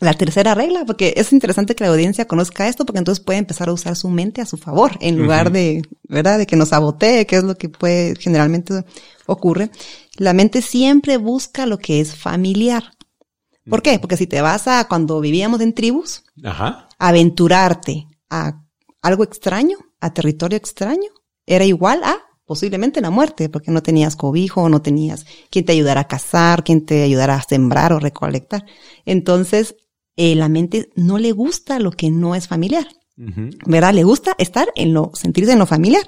[0.00, 3.68] la tercera regla, porque es interesante que la audiencia conozca esto, porque entonces puede empezar
[3.68, 7.26] a usar su mente a su favor, en lugar de, ¿verdad?, de que nos sabotee,
[7.26, 8.84] que es lo que puede, generalmente
[9.26, 9.70] ocurre.
[10.16, 12.92] La mente siempre busca lo que es familiar.
[13.68, 13.98] ¿Por qué?
[13.98, 16.88] Porque si te vas a cuando vivíamos en tribus, Ajá.
[16.98, 18.62] aventurarte a
[19.02, 21.10] algo extraño, a territorio extraño,
[21.46, 26.02] era igual a posiblemente la muerte, porque no tenías cobijo, no tenías quien te ayudara
[26.02, 28.64] a cazar, quien te ayudara a sembrar o recolectar.
[29.04, 29.74] Entonces,
[30.16, 32.86] eh, la mente no le gusta lo que no es familiar.
[33.66, 33.94] ¿Verdad?
[33.94, 36.02] Le gusta estar en lo, sentirse en lo familiar.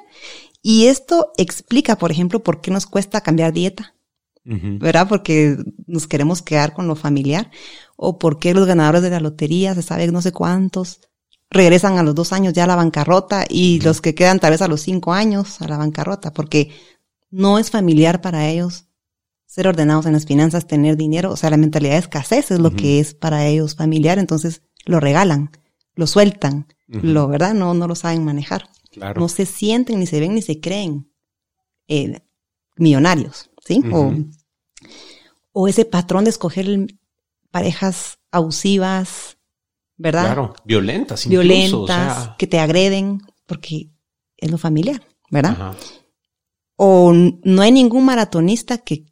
[0.62, 3.94] Y esto explica, por ejemplo, por qué nos cuesta cambiar dieta.
[4.44, 5.08] ¿Verdad?
[5.08, 7.50] Porque nos queremos quedar con lo familiar.
[7.96, 11.00] O por qué los ganadores de la lotería, se sabe no sé cuántos,
[11.50, 14.62] regresan a los dos años ya a la bancarrota y los que quedan tal vez
[14.62, 16.70] a los cinco años a la bancarrota, porque
[17.30, 18.87] no es familiar para ellos
[19.58, 22.70] ser ordenados en las finanzas, tener dinero, o sea, la mentalidad de escasez es lo
[22.70, 25.50] que es para ellos familiar, entonces lo regalan,
[25.96, 27.54] lo sueltan, lo, ¿verdad?
[27.54, 28.68] No, no lo saben manejar.
[28.92, 29.20] Claro.
[29.20, 31.10] No se sienten, ni se ven, ni se creen
[31.88, 32.20] eh,
[32.76, 33.82] millonarios, ¿sí?
[33.92, 34.14] o,
[35.50, 36.94] o, ese patrón de escoger
[37.50, 39.38] parejas abusivas,
[39.96, 40.26] ¿verdad?
[40.26, 43.90] Claro, violentas, incluso, violentas, que te agreden, porque
[44.36, 45.76] es lo familiar, ¿verdad?
[46.76, 49.04] O no hay ningún maratonista que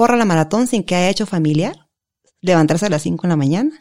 [0.00, 1.76] corra la maratón sin que haya hecho familiar,
[2.40, 3.80] levantarse a las 5 en la mañana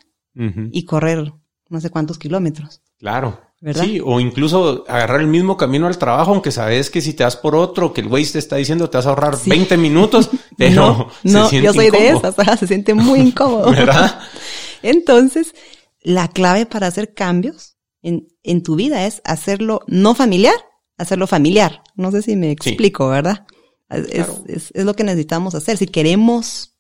[0.70, 1.32] y correr
[1.70, 2.82] no sé cuántos kilómetros.
[2.98, 3.40] Claro.
[3.62, 3.86] ¿verdad?
[3.86, 7.38] Sí, o incluso agarrar el mismo camino al trabajo, aunque sabes que si te das
[7.38, 11.10] por otro, que el güey te está diciendo te vas a ahorrar 20 minutos, pero
[11.24, 13.72] no, yo soy de esas, se siente muy incómodo.
[13.72, 14.20] ¿Verdad?
[14.82, 15.56] Entonces,
[16.02, 20.56] la clave para hacer cambios en, en tu vida es hacerlo no familiar,
[20.98, 21.82] hacerlo familiar.
[21.96, 23.46] No sé si me explico, ¿verdad?
[23.90, 25.78] Es, es, lo que necesitamos hacer.
[25.78, 26.76] Si queremos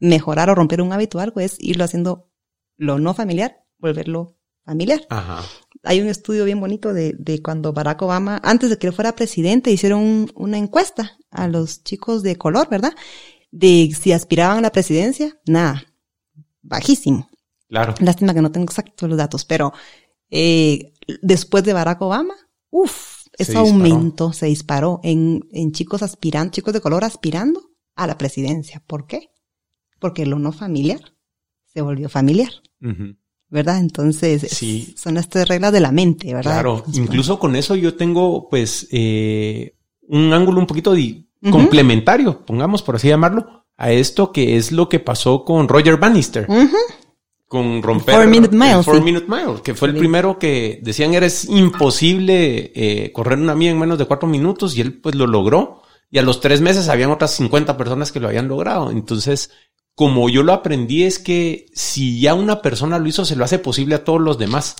[0.00, 2.30] mejorar o romper un hábito o algo, es irlo haciendo
[2.76, 5.02] lo no familiar, volverlo familiar.
[5.10, 5.44] Ajá.
[5.84, 9.14] Hay un estudio bien bonito de, de cuando Barack Obama, antes de que él fuera
[9.14, 12.92] presidente, hicieron un- una encuesta a los chicos de color, ¿verdad?
[13.50, 15.84] De si aspiraban a la presidencia, nada,
[16.62, 17.28] bajísimo.
[17.68, 17.94] Claro.
[18.00, 19.72] Lástima que no tengo exactos los datos, pero
[20.30, 22.34] eh, después de Barack Obama,
[22.70, 23.70] uff, Se eso disparó.
[23.94, 27.60] aumentó, se disparó en, en chicos aspirando, chicos de color aspirando
[27.96, 28.82] a la presidencia.
[28.86, 29.30] ¿Por qué?
[29.98, 31.00] Porque lo no familiar
[31.66, 32.50] se volvió familiar.
[33.48, 33.78] ¿verdad?
[33.80, 34.94] Entonces, es- Sí.
[34.96, 36.52] son las tres reglas de la mente, ¿verdad?
[36.54, 39.76] Claro, incluso con eso yo tengo pues eh,
[40.08, 41.50] un ángulo un poquito Ujú.
[41.50, 46.46] complementario, pongamos por así llamarlo, a esto que es lo que pasó con Roger Bannister.
[47.52, 49.02] Con romper Four Minute el Mile, Four sí.
[49.02, 53.78] Minute Mile, que fue el primero que decían eres imposible eh, correr una milla en
[53.78, 57.10] menos de cuatro minutos y él pues lo logró y a los tres meses habían
[57.10, 58.90] otras 50 personas que lo habían logrado.
[58.90, 59.50] Entonces,
[59.94, 63.58] como yo lo aprendí es que si ya una persona lo hizo, se lo hace
[63.58, 64.76] posible a todos los demás.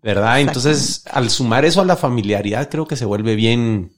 [0.00, 0.38] ¿verdad?
[0.38, 3.94] Entonces, al sumar eso a la familiaridad, creo que se vuelve bien,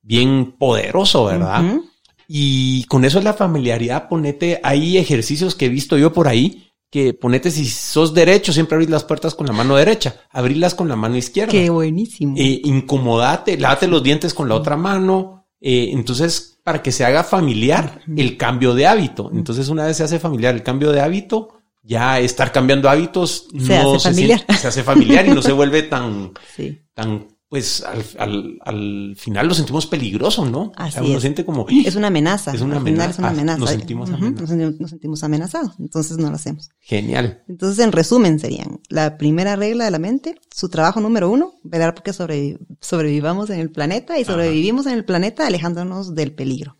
[0.00, 1.80] bien poderoso, ¿verdad?
[2.26, 6.65] Y con eso es la familiaridad, ponete, hay ejercicios que he visto yo por ahí,
[6.90, 10.88] que ponete si sos derecho, siempre abrís las puertas con la mano derecha, abrirlas con
[10.88, 11.50] la mano izquierda.
[11.52, 12.34] Qué buenísimo.
[12.38, 15.46] Eh, incomodate, lávate los dientes con la otra mano.
[15.60, 19.30] eh, entonces, para que se haga familiar el cambio de hábito.
[19.32, 23.76] Entonces, una vez se hace familiar el cambio de hábito, ya estar cambiando hábitos Se
[23.76, 24.38] hace familiar.
[24.40, 26.80] siente- se hace familiar y no se vuelve tan, sí.
[26.94, 30.72] tan, pues al, al, al final lo sentimos peligroso, ¿no?
[30.76, 31.20] Así o sea, uno es.
[31.20, 32.52] siente como, Es una amenaza.
[32.52, 33.10] Es una Al final amenaza.
[33.12, 33.58] Es una amenaza.
[33.58, 34.40] nos sentimos amenazados.
[34.40, 35.72] nos sentimos- nos sentimos amenazados.
[35.78, 36.70] Entonces no lo hacemos.
[36.80, 37.44] genial.
[37.48, 41.94] Entonces, en resumen, serían la primera regla de la mente, su trabajo número uno, velar
[41.94, 44.32] porque sobrevi- sobrevivamos en el planeta y Ajá.
[44.32, 46.76] sobrevivimos en el planeta alejándonos del peligro.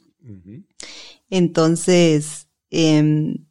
[1.31, 3.47] Entonces, em,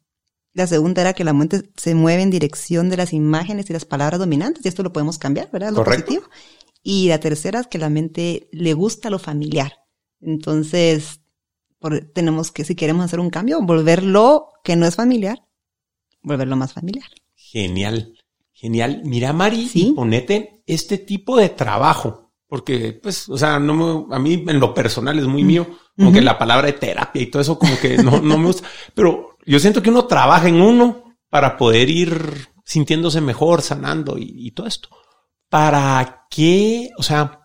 [0.54, 3.84] la segunda era que la mente se mueve en dirección de las imágenes y las
[3.84, 5.70] palabras dominantes, y esto lo podemos cambiar, ¿verdad?
[5.70, 6.06] Lo Correcto.
[6.06, 6.30] positivo.
[6.88, 9.72] Y la tercera es que la mente le gusta lo familiar.
[10.20, 11.20] Entonces,
[11.80, 15.42] por- tenemos que, si queremos hacer un cambio, volverlo que no es familiar,
[16.22, 17.08] volverlo más familiar.
[17.34, 18.14] Genial,
[18.52, 19.00] genial.
[19.04, 19.88] Mira, Mari, Sí.
[19.88, 24.60] y ponete este tipo de trabajo, porque, pues, o sea, no me- a mí en
[24.60, 26.24] lo personal es muy mío, como que Ujú.
[26.26, 29.58] la palabra de terapia y todo eso, como que no, no me gusta, pero yo
[29.58, 34.66] siento que uno trabaja en uno para poder ir sintiéndose mejor, sanando y, y todo
[34.68, 34.88] esto.
[35.48, 36.90] ¿Para qué?
[36.98, 37.40] O sea,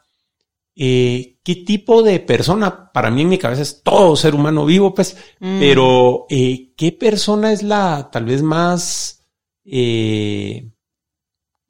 [0.75, 2.91] eh, ¿qué tipo de persona?
[2.91, 5.59] Para mí en mi cabeza es todo ser humano vivo, pues, Mm.
[5.59, 9.25] pero eh, ¿qué persona es la tal vez más,
[9.65, 10.69] eh,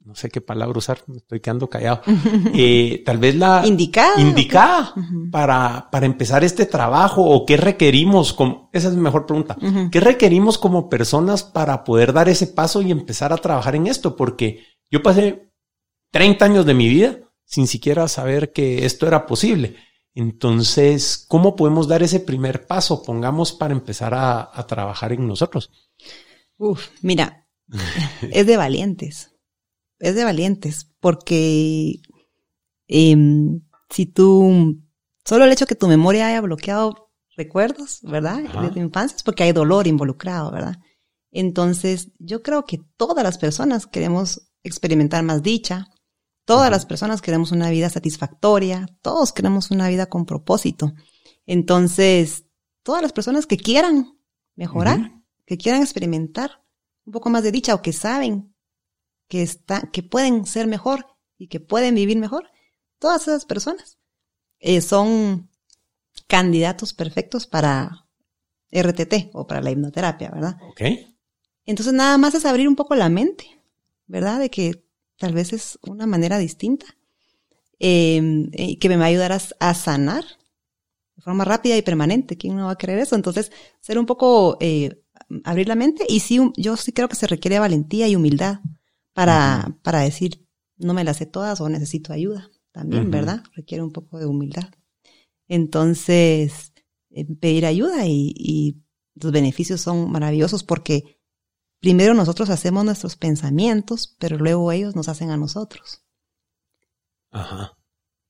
[0.04, 2.00] no sé qué palabra usar, me estoy quedando callado,
[2.54, 4.20] eh, tal vez la Indicada.
[4.20, 4.94] indicada
[5.30, 9.56] para, para empezar este trabajo o qué requerimos como, esa es mi mejor pregunta.
[9.92, 14.16] ¿qué requerimos como personas para poder dar ese paso y empezar a trabajar en esto?
[14.16, 15.51] Porque yo pasé
[16.12, 19.76] 30 años de mi vida sin siquiera saber que esto era posible.
[20.14, 25.70] Entonces, ¿cómo podemos dar ese primer paso, pongamos, para empezar a, a trabajar en nosotros?
[26.56, 27.48] Uf, mira,
[28.30, 29.32] es de valientes.
[29.98, 32.00] Es de valientes, porque
[32.88, 34.82] em, si tú,
[35.24, 38.44] solo el hecho que tu memoria haya bloqueado recuerdos, ¿verdad?
[38.46, 38.62] Ajá.
[38.62, 40.78] De tu infancia es porque hay dolor involucrado, ¿verdad?
[41.30, 45.88] Entonces, yo creo que todas las personas queremos experimentar más dicha,
[46.44, 50.92] todas las personas queremos una vida satisfactoria, todos queremos una vida con propósito.
[51.46, 52.44] Entonces,
[52.82, 54.18] todas las personas que quieran
[54.54, 56.62] mejorar, que quieran experimentar
[57.04, 58.54] un poco más de dicha o que saben
[59.28, 61.06] que está, que pueden ser mejor
[61.38, 62.50] y que pueden vivir mejor,
[62.98, 63.98] todas esas personas
[64.58, 65.50] eh, son
[66.26, 68.06] candidatos perfectos para
[68.70, 70.56] RTT o para la hipnoterapia, ¿verdad?
[70.70, 70.82] Ok.
[71.64, 73.62] Entonces nada más es abrir un poco la mente,
[74.06, 74.40] ¿verdad?
[74.40, 74.84] De que
[75.22, 76.84] tal vez es una manera distinta
[77.78, 80.24] eh, eh, que me va a ayudar a, a sanar
[81.14, 82.36] de forma rápida y permanente.
[82.36, 83.14] ¿Quién no va a querer eso?
[83.14, 85.00] Entonces, ser un poco, eh,
[85.44, 88.62] abrir la mente y sí, yo sí creo que se requiere valentía y humildad
[89.12, 90.44] para, para decir,
[90.76, 92.50] no me las sé todas o necesito ayuda.
[92.72, 93.08] También.
[93.08, 93.44] ¿verdad?
[93.54, 94.74] Requiere un poco de humildad.
[95.46, 96.72] Entonces,
[97.10, 98.82] eh, pedir ayuda y, y
[99.14, 101.21] los beneficios son maravillosos porque
[101.82, 106.02] primero nosotros hacemos nuestros pensamientos, pero luego ellos nos hacen a nosotros.
[107.32, 107.76] Ajá.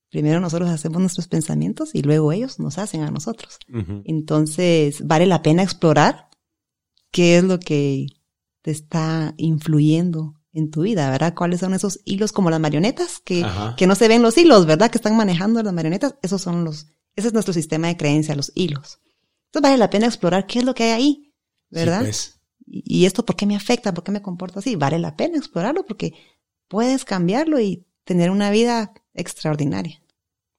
[0.09, 3.59] Primero nosotros hacemos nuestros pensamientos y luego ellos nos hacen a nosotros.
[4.05, 6.29] Entonces, vale la pena explorar
[7.11, 8.07] qué es lo que
[8.61, 11.33] te está influyendo en tu vida, ¿verdad?
[11.35, 14.91] ¿Cuáles son esos hilos como las marionetas que, que no se ven los hilos, ¿verdad?
[14.91, 16.15] Que están manejando las marionetas.
[16.21, 18.99] Esos son los, ese es nuestro sistema de creencia, los hilos.
[19.45, 21.33] Entonces vale la pena explorar qué es lo que hay ahí,
[21.69, 21.99] ¿verdad?
[21.99, 22.42] Sí, pues.
[22.65, 24.75] Y, esto por qué me afecta, por qué me comporto así.
[24.75, 26.13] Vale la pena explorarlo porque
[26.67, 30.01] puedes cambiarlo y tener una vida extraordinaria.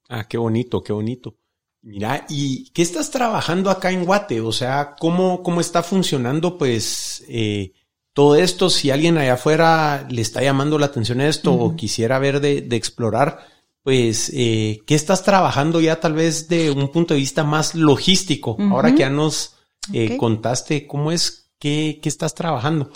[0.09, 1.35] Ah, qué bonito, qué bonito.
[1.81, 4.41] Mira, ¿y qué estás trabajando acá en Guate?
[4.41, 7.73] O sea, ¿cómo, cómo está funcionando, pues, eh,
[8.13, 8.69] todo esto?
[8.69, 12.61] Si alguien allá afuera le está llamando la atención a esto o quisiera ver de,
[12.61, 13.45] de explorar,
[13.85, 18.57] pues, eh, ¿qué estás trabajando ya tal vez de un punto de vista más logístico?
[18.59, 19.57] Ahora que ya nos
[19.93, 22.91] eh, contaste cómo es, qué, qué estás trabajando.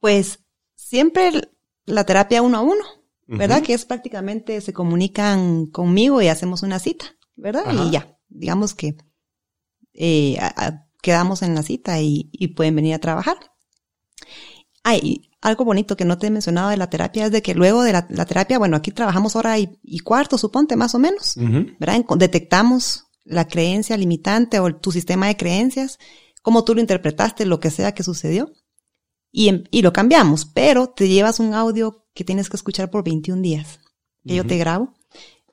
[0.00, 0.38] Pues
[0.74, 1.50] siempre
[1.84, 2.82] la terapia uno a uno,
[3.26, 3.62] ¿verdad?
[3.62, 7.04] Que es prácticamente se comunican conmigo y hacemos una cita,
[7.36, 7.64] ¿verdad?
[7.74, 8.96] Y ya, digamos que
[9.92, 10.38] eh,
[11.02, 13.36] quedamos en la cita y, y, pueden venir a trabajar.
[14.82, 17.82] Hay algo bonito que no te he mencionado de la terapia es de que luego
[17.82, 21.34] de la, terapia, bueno, aquí trabajamos hora y, y, cuarto, suponte, más o menos,
[21.78, 22.02] ¿verdad?
[22.16, 25.98] Detectamos la creencia limitante o tu sistema de creencias,
[26.48, 28.50] cómo tú lo interpretaste, lo que sea que sucedió
[29.30, 33.04] y, em, y lo cambiamos, pero te llevas un audio que tienes que escuchar por
[33.04, 33.80] 21 días,
[34.26, 34.94] que yo te grabo,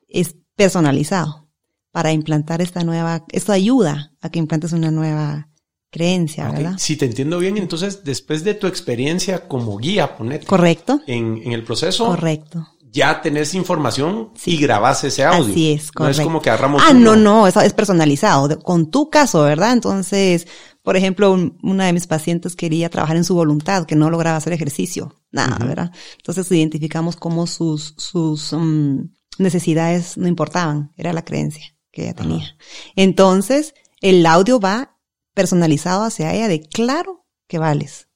[0.08, 1.50] es personalizado
[1.90, 5.50] para implantar esta nueva, esto ayuda a que implantes una nueva
[5.90, 6.76] creencia, ¿verdad?
[6.78, 10.46] Si te entiendo bien, entonces después de tu experiencia como guía, ponete.
[10.46, 11.02] Correcto.
[11.06, 12.06] En, en el proceso.
[12.06, 15.52] Correcto ya tenés información y grabás ese audio.
[15.52, 16.18] Así es, correcto.
[16.18, 16.82] No es como que agarramos.
[16.84, 19.74] Ah, no, no, eso es personalizado, con tu caso, ¿verdad?
[19.74, 20.46] Entonces,
[20.86, 24.52] por ejemplo, una de mis pacientes quería trabajar en su voluntad, que no lograba hacer
[24.52, 25.90] ejercicio, nada, ¿verdad?
[26.16, 32.56] Entonces identificamos cómo sus, sus um, necesidades no importaban, era la creencia que ella tenía.
[32.94, 34.96] Entonces, el audio va
[35.34, 38.06] personalizado hacia ella de claro que vales,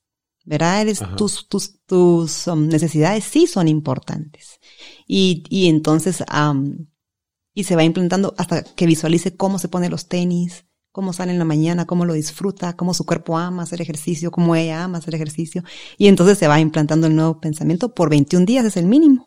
[0.45, 0.83] ¿verdad?
[0.83, 4.61] Eres, tus, tus, tus um, necesidades sí son importantes.
[5.09, 6.87] Y, y entonces, um,
[7.53, 11.39] y se va implantando hasta que visualice cómo se pone los tenis, cómo sale en
[11.39, 15.15] la mañana, cómo lo disfruta, cómo su cuerpo ama hacer ejercicio, cómo ella ama hacer
[15.15, 15.63] ejercicio.
[15.99, 19.27] Y entonces se va implantando el nuevo pensamiento por 21 días, es el mínimo.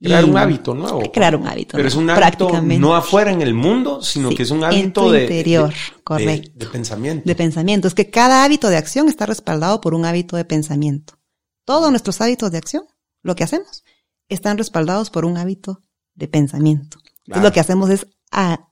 [0.00, 1.12] Crear un hábito nuevo.
[1.12, 1.76] Crear un hábito.
[1.76, 5.22] Pero es un hábito no afuera en el mundo, sino que es un hábito de,
[5.22, 5.72] interior,
[6.04, 6.50] correcto.
[6.54, 7.22] De, pensamiento.
[7.26, 7.88] De pensamiento.
[7.88, 11.18] Es que cada hábito de acción está respaldado por un hábito de pensamiento.
[11.64, 12.84] Todos nuestros hábitos de acción,
[13.22, 13.84] lo que hacemos,
[14.28, 15.82] están respaldados por un hábito
[16.14, 16.98] de pensamiento.
[17.26, 18.68] Entonces lo que hacemos es a,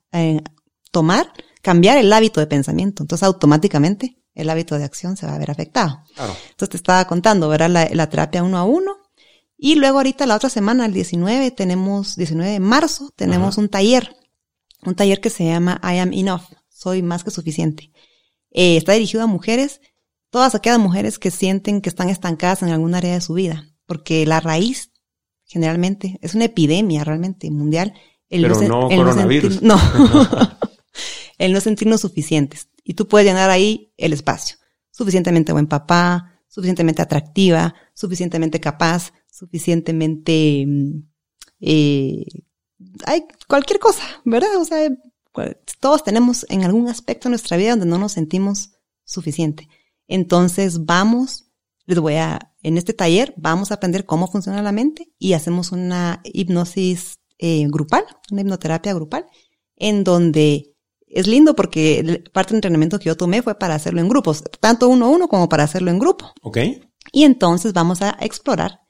[0.90, 3.02] tomar cambiar el hábito de pensamiento.
[3.02, 6.02] Entonces automáticamente el hábito de acción se va a ver afectado.
[6.16, 7.90] Entonces te estaba contando, ¿verdad?
[7.92, 8.96] La, terapia uno a uno.
[9.56, 14.16] Y luego ahorita la otra semana, el 19, tenemos, 19 de marzo, tenemos un taller.
[14.86, 16.44] Un taller que se llama I am enough.
[16.68, 17.92] Soy más que suficiente.
[18.50, 19.80] Eh, está dirigido a mujeres,
[20.30, 23.68] todas aquellas mujeres que sienten que están estancadas en algún área de su vida.
[23.84, 24.92] Porque la raíz,
[25.44, 27.92] generalmente, es una epidemia realmente mundial.
[28.30, 29.60] El Pero no, coronavirus.
[29.62, 29.78] no.
[31.40, 32.68] el no sentirnos suficientes.
[32.84, 34.58] Y tú puedes llenar ahí el espacio.
[34.90, 40.64] Suficientemente buen papá, suficientemente atractiva, suficientemente capaz, suficientemente...
[40.66, 41.02] Mm,
[41.60, 42.26] eh,
[43.06, 44.54] hay cualquier cosa, ¿verdad?
[44.58, 44.90] O sea,
[45.80, 48.72] todos tenemos en algún aspecto de nuestra vida donde no nos sentimos
[49.04, 49.68] suficiente.
[50.08, 51.46] Entonces vamos,
[51.86, 55.72] les voy a, en este taller vamos a aprender cómo funciona la mente y hacemos
[55.72, 59.26] una hipnosis eh, grupal, una hipnoterapia grupal,
[59.76, 60.69] en donde
[61.10, 64.88] es lindo porque parte del entrenamiento que yo tomé fue para hacerlo en grupos, tanto
[64.88, 66.32] uno a uno como para hacerlo en grupo.
[66.42, 66.58] Ok.
[67.12, 68.80] Y entonces vamos a explorar,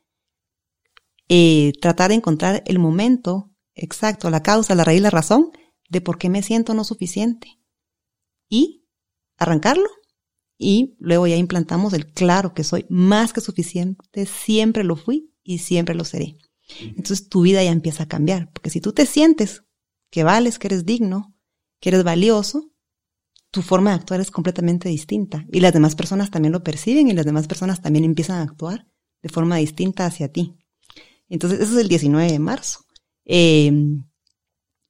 [1.28, 5.50] eh, tratar de encontrar el momento exacto, la causa, la raíz, la razón
[5.88, 7.58] de por qué me siento no suficiente.
[8.48, 8.86] Y
[9.36, 9.88] arrancarlo.
[10.58, 15.58] Y luego ya implantamos el claro que soy más que suficiente, siempre lo fui y
[15.58, 16.36] siempre lo seré.
[16.80, 19.62] Entonces tu vida ya empieza a cambiar, porque si tú te sientes
[20.10, 21.34] que vales, que eres digno,
[21.80, 22.70] que eres valioso,
[23.50, 25.44] tu forma de actuar es completamente distinta.
[25.50, 28.86] Y las demás personas también lo perciben y las demás personas también empiezan a actuar
[29.22, 30.56] de forma distinta hacia ti.
[31.28, 32.80] Entonces, eso es el 19 de marzo.
[33.24, 34.04] Em,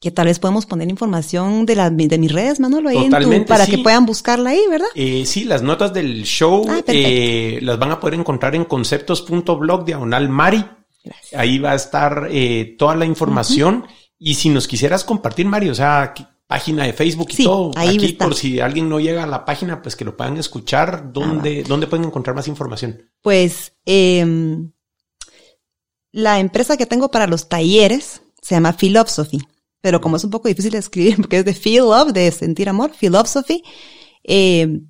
[0.00, 3.66] que tal vez podemos poner información de, la, de mis redes, Manolo, ahí en para
[3.66, 4.88] que puedan buscarla ahí, ¿verdad?
[4.94, 9.85] Eh, sí, las notas del show ah, eh, las van a poder encontrar en conceptos.blog
[9.85, 10.64] diagonal Mari.
[11.35, 13.85] Ahí va a estar eh, toda la información.
[14.19, 16.15] Y si nos quisieras compartir, Mari, o sea,
[16.51, 17.71] página de Facebook y todo.
[17.77, 21.13] Ahí Aquí, por si alguien no llega a la página, pues que lo puedan escuchar.
[21.13, 23.09] ¿Dónde, ¿dónde pueden encontrar más información?
[23.23, 24.27] Pues eh,
[26.11, 29.38] la empresa que tengo para los talleres se llama Philosophy,
[29.81, 32.69] pero como es un poco difícil de escribir porque es de feel love, de sentir
[32.69, 33.63] amor, Philosophy,
[34.25, 34.81] eh,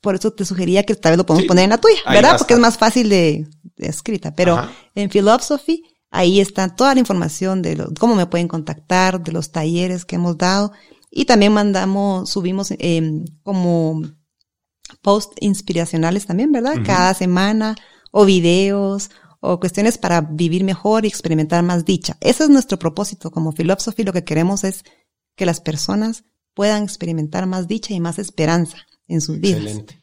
[0.00, 2.38] por eso te sugería que tal vez lo podemos poner en la tuya, ¿verdad?
[2.38, 3.46] Porque es más fácil de,
[3.76, 4.34] escrita.
[4.34, 5.84] Pero en Philosophy
[6.14, 10.36] Ahí está toda la información de cómo me pueden contactar, de los talleres que hemos
[10.36, 10.70] dado.
[11.10, 14.02] Y también mandamos, subimos eh, como
[15.00, 16.74] post inspiracionales también, ¿verdad?
[16.84, 17.76] Cada semana,
[18.10, 19.10] o videos,
[19.40, 22.18] o cuestiones para vivir mejor y experimentar más dicha.
[22.20, 24.04] Ese es nuestro propósito como Philosophy.
[24.04, 24.84] Lo que queremos es
[25.34, 28.76] que las personas puedan experimentar más dicha y más esperanza
[29.08, 29.62] en sus vidas.
[29.62, 30.02] Excelente.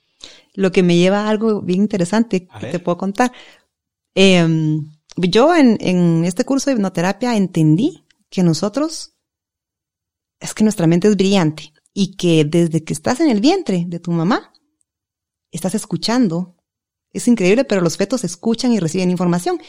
[0.56, 3.32] Lo que me lleva a algo bien interesante que te puedo contar.
[4.16, 4.90] Em,
[5.28, 9.16] yo en, en este curso de hipnoterapia entendí que nosotros,
[10.40, 14.00] es que nuestra mente es brillante y que desde que estás en el vientre de
[14.00, 14.54] tu mamá,
[15.52, 16.56] estás escuchando
[17.12, 19.60] es increíble, pero los fetos escuchan y reciben información.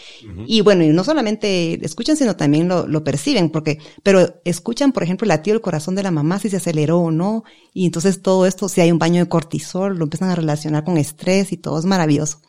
[0.46, 5.03] Y bueno, y no solamente escuchan, sino también lo, lo, perciben, porque, pero escuchan, por
[5.03, 7.44] ejemplo, el latido del corazón de la mamá, si se aceleró o no.
[7.72, 10.98] Y entonces todo esto, si hay un baño de cortisol, lo empiezan a relacionar con
[10.98, 12.42] estrés y todo es maravilloso.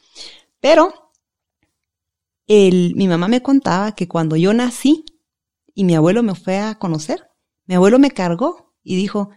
[0.60, 1.01] Pero,
[2.52, 5.06] el, mi mamá me contaba que cuando yo nací
[5.74, 7.30] y mi abuelo me fue a conocer,
[7.66, 9.30] mi abuelo me cargó y dijo,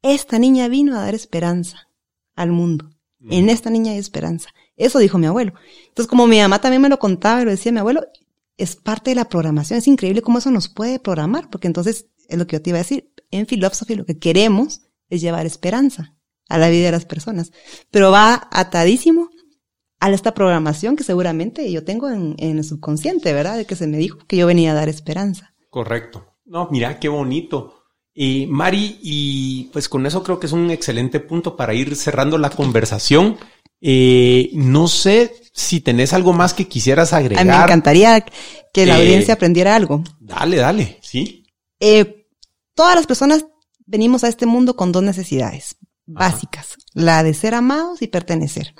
[0.00, 1.88] esta niña vino a dar esperanza
[2.36, 2.88] al mundo.
[3.28, 4.50] En esta niña hay esperanza.
[4.76, 5.54] Eso dijo mi abuelo.
[5.88, 8.02] Entonces, como mi mamá también me lo contaba y lo decía mi abuelo,
[8.56, 9.78] es parte de la programación.
[9.78, 12.78] Es increíble cómo eso nos puede programar, porque entonces es lo que yo te iba
[12.78, 13.12] a decir.
[13.32, 16.16] En Philosophy lo que queremos es llevar esperanza
[16.48, 17.50] a la vida de las personas,
[17.90, 19.30] pero va atadísimo
[20.02, 23.56] a esta programación que seguramente yo tengo en, en el subconsciente, ¿verdad?
[23.56, 25.54] De que se me dijo que yo venía a dar esperanza.
[25.70, 26.26] Correcto.
[26.44, 27.84] No, mira, qué bonito.
[28.12, 32.36] Y Mari, y pues con eso creo que es un excelente punto para ir cerrando
[32.36, 33.38] la conversación.
[33.80, 37.40] Eh, no sé si tenés algo más que quisieras agregar.
[37.40, 38.24] A mí me encantaría
[38.72, 40.02] que la eh, audiencia aprendiera algo.
[40.18, 41.46] Dale, dale, sí.
[41.78, 42.26] Eh,
[42.74, 43.46] todas las personas
[43.86, 45.76] venimos a este mundo con dos necesidades
[46.06, 46.76] básicas.
[46.92, 48.74] La de ser amados y pertenecer.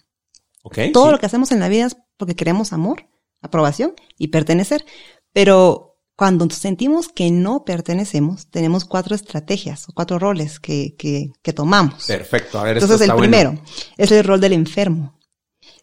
[0.62, 3.08] Okay, Todo lo que hacemos en la vida es porque queremos amor,
[3.40, 4.84] aprobación y pertenecer.
[5.32, 11.52] Pero cuando sentimos que no pertenecemos, tenemos cuatro estrategias o cuatro roles que, que, que
[11.52, 12.06] tomamos.
[12.06, 12.58] Perfecto.
[12.60, 13.58] A ver, Entonces, el primero
[13.96, 15.18] es el rol del enfermo.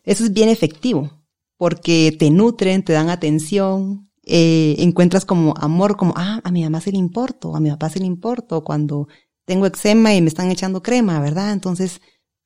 [0.04, 1.12] Eso es bien efectivo
[1.58, 6.80] porque te nutren, te dan atención, eh, encuentras como amor, como, ah, a mi mamá
[6.80, 9.08] se le importo, a mi papá se le importo, cuando
[9.46, 11.52] tengo eczema y me están echando crema, ¿verdad?
[11.52, 12.00] Entonces,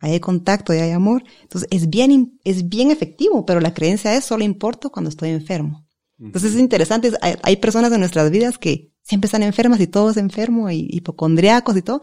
[0.04, 1.24] hay contacto y hay amor.
[1.42, 5.88] Entonces, es bien, es bien efectivo, pero la creencia es solo importo cuando estoy enfermo.
[6.20, 10.18] Entonces es interesante, hay, personas en nuestras vidas que siempre están enfermas y todo es
[10.18, 12.02] enfermo y hipocondriacos y todo.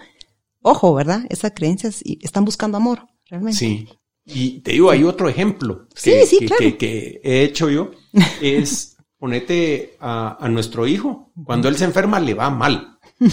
[0.63, 1.25] Ojo, ¿verdad?
[1.31, 1.91] Esa creencia
[2.21, 3.59] están buscando amor, realmente.
[3.59, 3.89] Sí.
[4.27, 7.93] Y te digo, hay otro ejemplo que, que, he hecho yo,
[8.43, 12.99] es ponete a, nuestro hijo, cuando él se enferma le va mal.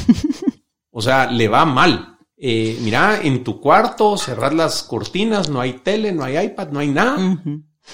[0.89, 2.16] O sea, le va mal.
[2.39, 6.79] Eh, mira, en tu cuarto, cerrar las cortinas, no hay tele, no hay iPad, no
[6.79, 7.17] hay nada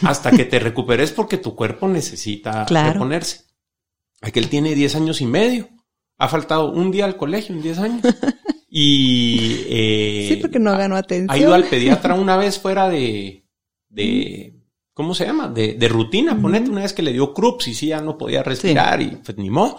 [0.01, 3.45] hasta que te recuperes porque tu cuerpo necesita reponerse.
[4.21, 5.69] Aquel tiene 10 años y medio.
[6.17, 8.01] Ha faltado un día al colegio en 10 años.
[8.75, 9.65] Y...
[9.69, 11.29] Eh, sí, porque no ganó atención.
[11.29, 13.45] Ha ido al pediatra una vez fuera de...
[13.89, 14.59] de
[14.95, 15.47] ¿Cómo se llama?
[15.47, 16.35] De, de rutina.
[16.41, 19.37] Ponete una vez que le dio crups y sí ya no podía respirar y pues
[19.37, 19.77] ni modo.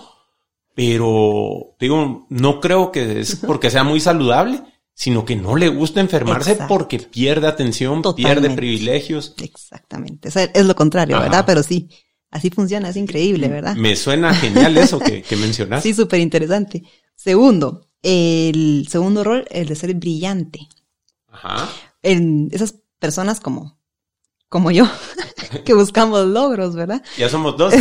[0.74, 4.62] Pero, digo, no creo que es porque sea muy saludable
[4.94, 9.34] sino que no le gusta enfermarse porque pierde atención, pierde privilegios.
[9.38, 10.28] Exactamente.
[10.28, 11.44] es lo contrario, ¿verdad?
[11.44, 11.88] Pero sí,
[12.30, 13.74] así funciona, es increíble, ¿verdad?
[13.74, 15.82] Me suena genial eso que, que mencionas.
[15.82, 16.84] sí, súper interesante.
[17.16, 20.68] Segundo, el segundo rol, el de ser brillante.
[21.28, 21.68] Ajá.
[22.02, 23.76] En esas personas como,
[24.48, 24.88] como yo,
[25.64, 27.02] que buscamos logros, ¿verdad?
[27.18, 27.74] Ya somos dos.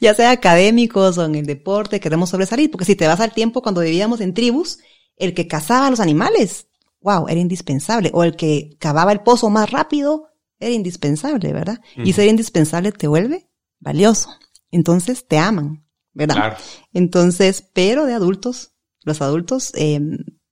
[0.00, 3.62] Ya sea académicos o en el deporte, queremos sobresalir, porque si te vas al tiempo
[3.62, 4.78] cuando vivíamos en tribus,
[5.16, 6.68] el que cazaba a los animales,
[7.00, 8.10] wow, era indispensable.
[8.14, 10.28] O el que cavaba el pozo más rápido,
[10.58, 11.80] era indispensable, ¿verdad?
[11.96, 13.48] Y ser indispensable te vuelve
[13.78, 14.30] valioso.
[14.70, 16.34] Entonces te aman, ¿verdad?
[16.34, 16.56] Claro.
[16.92, 18.72] Entonces, pero de adultos,
[19.02, 20.00] los adultos, eh,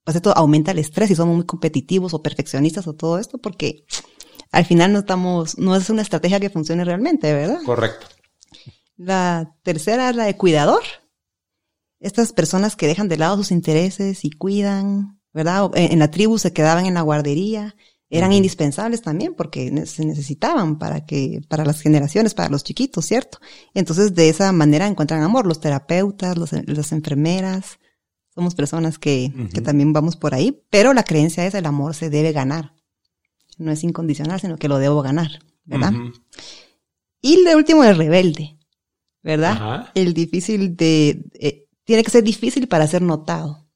[0.03, 3.85] pues esto aumenta el estrés y somos muy competitivos o perfeccionistas o todo esto porque
[4.51, 7.59] al final no estamos, no es una estrategia que funcione realmente, ¿verdad?
[7.63, 8.07] Correcto.
[8.99, 10.83] La tercera es la de cuidador
[11.99, 15.69] estas personas que dejan de lado sus intereses y cuidan, ¿verdad?
[15.75, 17.75] En la tribu se quedaban en la guardería,
[18.09, 23.39] eran indispensables también porque se necesitaban para que, para las generaciones, para los chiquitos, ¿cierto?
[23.73, 27.79] Entonces de esa manera encuentran amor, los terapeutas, los, las enfermeras,
[28.33, 32.09] somos personas que, que también vamos por ahí, pero la creencia es el amor se
[32.09, 32.73] debe ganar.
[33.57, 35.93] No es incondicional, sino que lo debo ganar, ¿verdad?
[37.21, 38.58] Y el último es rebelde,
[39.21, 39.91] ¿verdad?
[39.95, 43.67] El difícil de, eh, tiene que ser difícil para ser notado.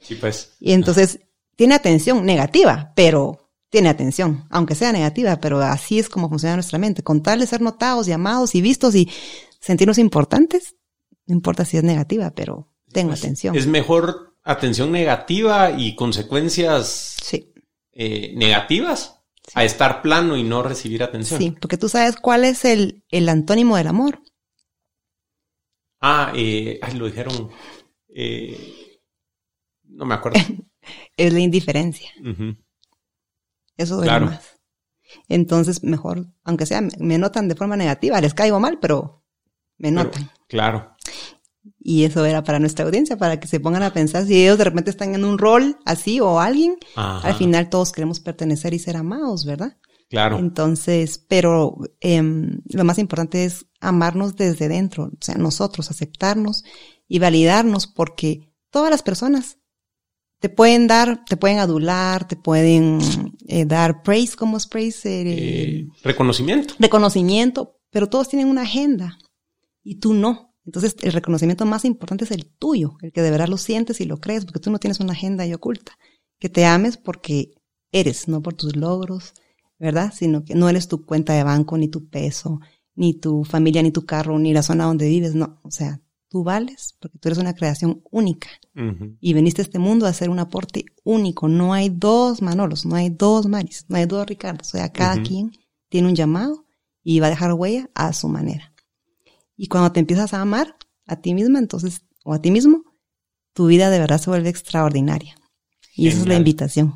[0.00, 0.52] Sí, pues.
[0.60, 1.20] Y entonces
[1.56, 6.78] tiene atención negativa, pero tiene atención, aunque sea negativa, pero así es como funciona nuestra
[6.78, 7.02] mente.
[7.02, 9.08] Con tal de ser notados, llamados y vistos y
[9.60, 10.74] sentirnos importantes,
[11.26, 13.54] no importa si es negativa, pero tengo pues, atención.
[13.56, 17.52] Es mejor atención negativa y consecuencias sí.
[17.92, 19.20] Eh, negativas
[19.54, 21.40] a estar plano y no recibir atención.
[21.40, 24.20] Sí, porque tú sabes cuál es el, el antónimo del amor.
[26.00, 27.50] Ah, eh, ay, lo dijeron.
[28.08, 28.98] Eh,
[29.84, 30.40] no me acuerdo.
[31.16, 32.10] es la indiferencia.
[33.76, 34.26] Eso duele claro.
[34.26, 34.60] más.
[35.28, 39.24] Entonces, mejor, aunque sea, me notan de forma negativa, les caigo mal, pero
[39.78, 40.30] me notan.
[40.46, 40.96] claro.
[41.78, 44.64] Y eso era para nuestra audiencia, para que se pongan a pensar si ellos de
[44.64, 48.96] repente están en un rol así o alguien, al final todos queremos pertenecer y ser
[48.96, 49.76] amados, ¿verdad?
[50.10, 50.38] Claro.
[50.38, 56.64] Entonces, pero em, lo más importante es amarnos desde dentro, o sea, nosotros, aceptarnos
[57.06, 59.58] y validarnos, porque todas las personas
[60.40, 62.98] te pueden dar, te pueden adular, te pueden
[63.46, 65.22] eh, dar praise, ¿cómo es praise?
[65.22, 66.74] Eh, reconocimiento.
[66.80, 69.16] Reconocimiento, pero todos tienen una agenda
[69.84, 70.56] y tú no.
[70.66, 74.06] Entonces, el reconocimiento más importante es el tuyo, el que de verdad lo sientes y
[74.06, 75.92] lo crees, porque tú no tienes una agenda ahí oculta.
[76.40, 77.52] Que te ames porque
[77.92, 79.34] eres, no por tus logros,
[79.80, 80.12] ¿verdad?
[80.14, 82.60] Sino que no eres tu cuenta de banco, ni tu peso,
[82.94, 85.58] ni tu familia, ni tu carro, ni la zona donde vives, no.
[85.62, 88.48] O sea, tú vales porque tú eres una creación única.
[89.20, 91.48] Y veniste a este mundo a hacer un aporte único.
[91.48, 94.60] No hay dos Manolos, no hay dos Maris, no hay dos Ricardo.
[94.62, 95.52] O sea, cada quien
[95.88, 96.64] tiene un llamado
[97.02, 98.72] y va a dejar huella a su manera.
[99.56, 100.76] Y cuando te empiezas a amar
[101.06, 102.84] a ti misma, entonces, o a ti mismo,
[103.52, 105.34] tu vida de verdad se vuelve extraordinaria.
[105.94, 106.94] Y esa es la invitación.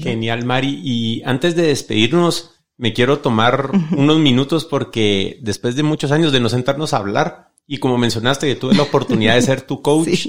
[0.00, 0.80] Genial, Mari.
[0.84, 6.40] Y antes de despedirnos, me quiero tomar unos minutos porque después de muchos años de
[6.40, 10.28] no sentarnos a hablar, y como mencionaste que tuve la oportunidad de ser tu coach,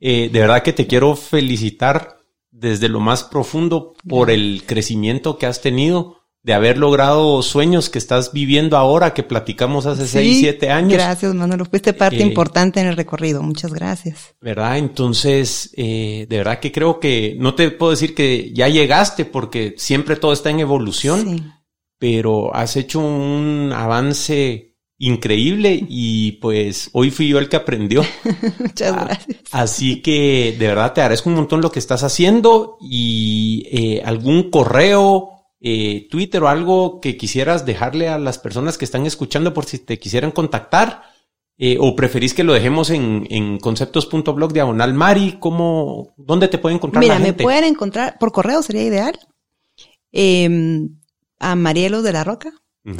[0.00, 2.18] eh, de verdad que te quiero felicitar
[2.50, 7.98] desde lo más profundo por el crecimiento que has tenido de haber logrado sueños que
[7.98, 10.94] estás viviendo ahora, que platicamos hace seis, siete años.
[10.94, 11.66] Gracias, Manolo.
[11.66, 13.42] Fuiste parte eh, importante en el recorrido.
[13.42, 14.34] Muchas gracias.
[14.40, 14.78] ¿Verdad?
[14.78, 19.74] Entonces, eh, de verdad que creo que no te puedo decir que ya llegaste porque
[19.76, 21.60] siempre todo está en evolución,
[21.98, 28.02] pero has hecho un avance increíble y pues hoy fui yo el que aprendió.
[28.58, 29.38] Muchas ah, gracias.
[29.50, 34.50] Así que de verdad te agradezco un montón lo que estás haciendo y eh, algún
[34.50, 39.66] correo eh, Twitter o algo que quisieras dejarle a las personas que están escuchando por
[39.66, 41.02] si te quisieran contactar?
[41.62, 45.36] Eh, ¿O preferís que lo dejemos en, en conceptos.blog diagonal Mari?
[45.38, 49.18] ¿Cómo, ¿Dónde te pueden encontrar Mira, me pueden encontrar por correo, sería ideal.
[50.10, 50.96] Em,
[51.38, 52.50] a Marielo de la Roca,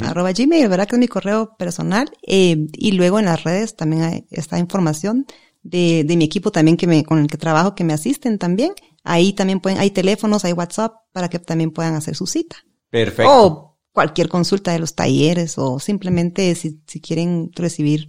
[0.01, 0.87] arroba Gmail, ¿verdad?
[0.87, 2.11] Que es mi correo personal.
[2.21, 5.25] Eh, y luego en las redes también hay esta información
[5.63, 8.73] de, de mi equipo también que me, con el que trabajo, que me asisten también.
[9.03, 12.57] Ahí también pueden, hay teléfonos, hay WhatsApp para que también puedan hacer su cita.
[12.89, 13.31] Perfecto.
[13.31, 18.07] O cualquier consulta de los talleres o simplemente si, si quieren recibir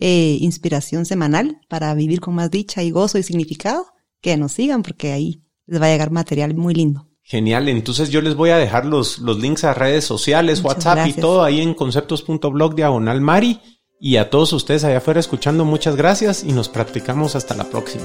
[0.00, 3.86] eh, inspiración semanal para vivir con más dicha y gozo y significado,
[4.20, 7.08] que nos sigan porque ahí les va a llegar material muy lindo.
[7.22, 11.14] Genial, entonces yo les voy a dejar los, los links a redes sociales, WhatsApp y
[11.14, 13.60] todo ahí en conceptos.blog diagonal Mari.
[13.98, 18.04] Y a todos ustedes allá afuera escuchando, muchas gracias y nos practicamos hasta la próxima.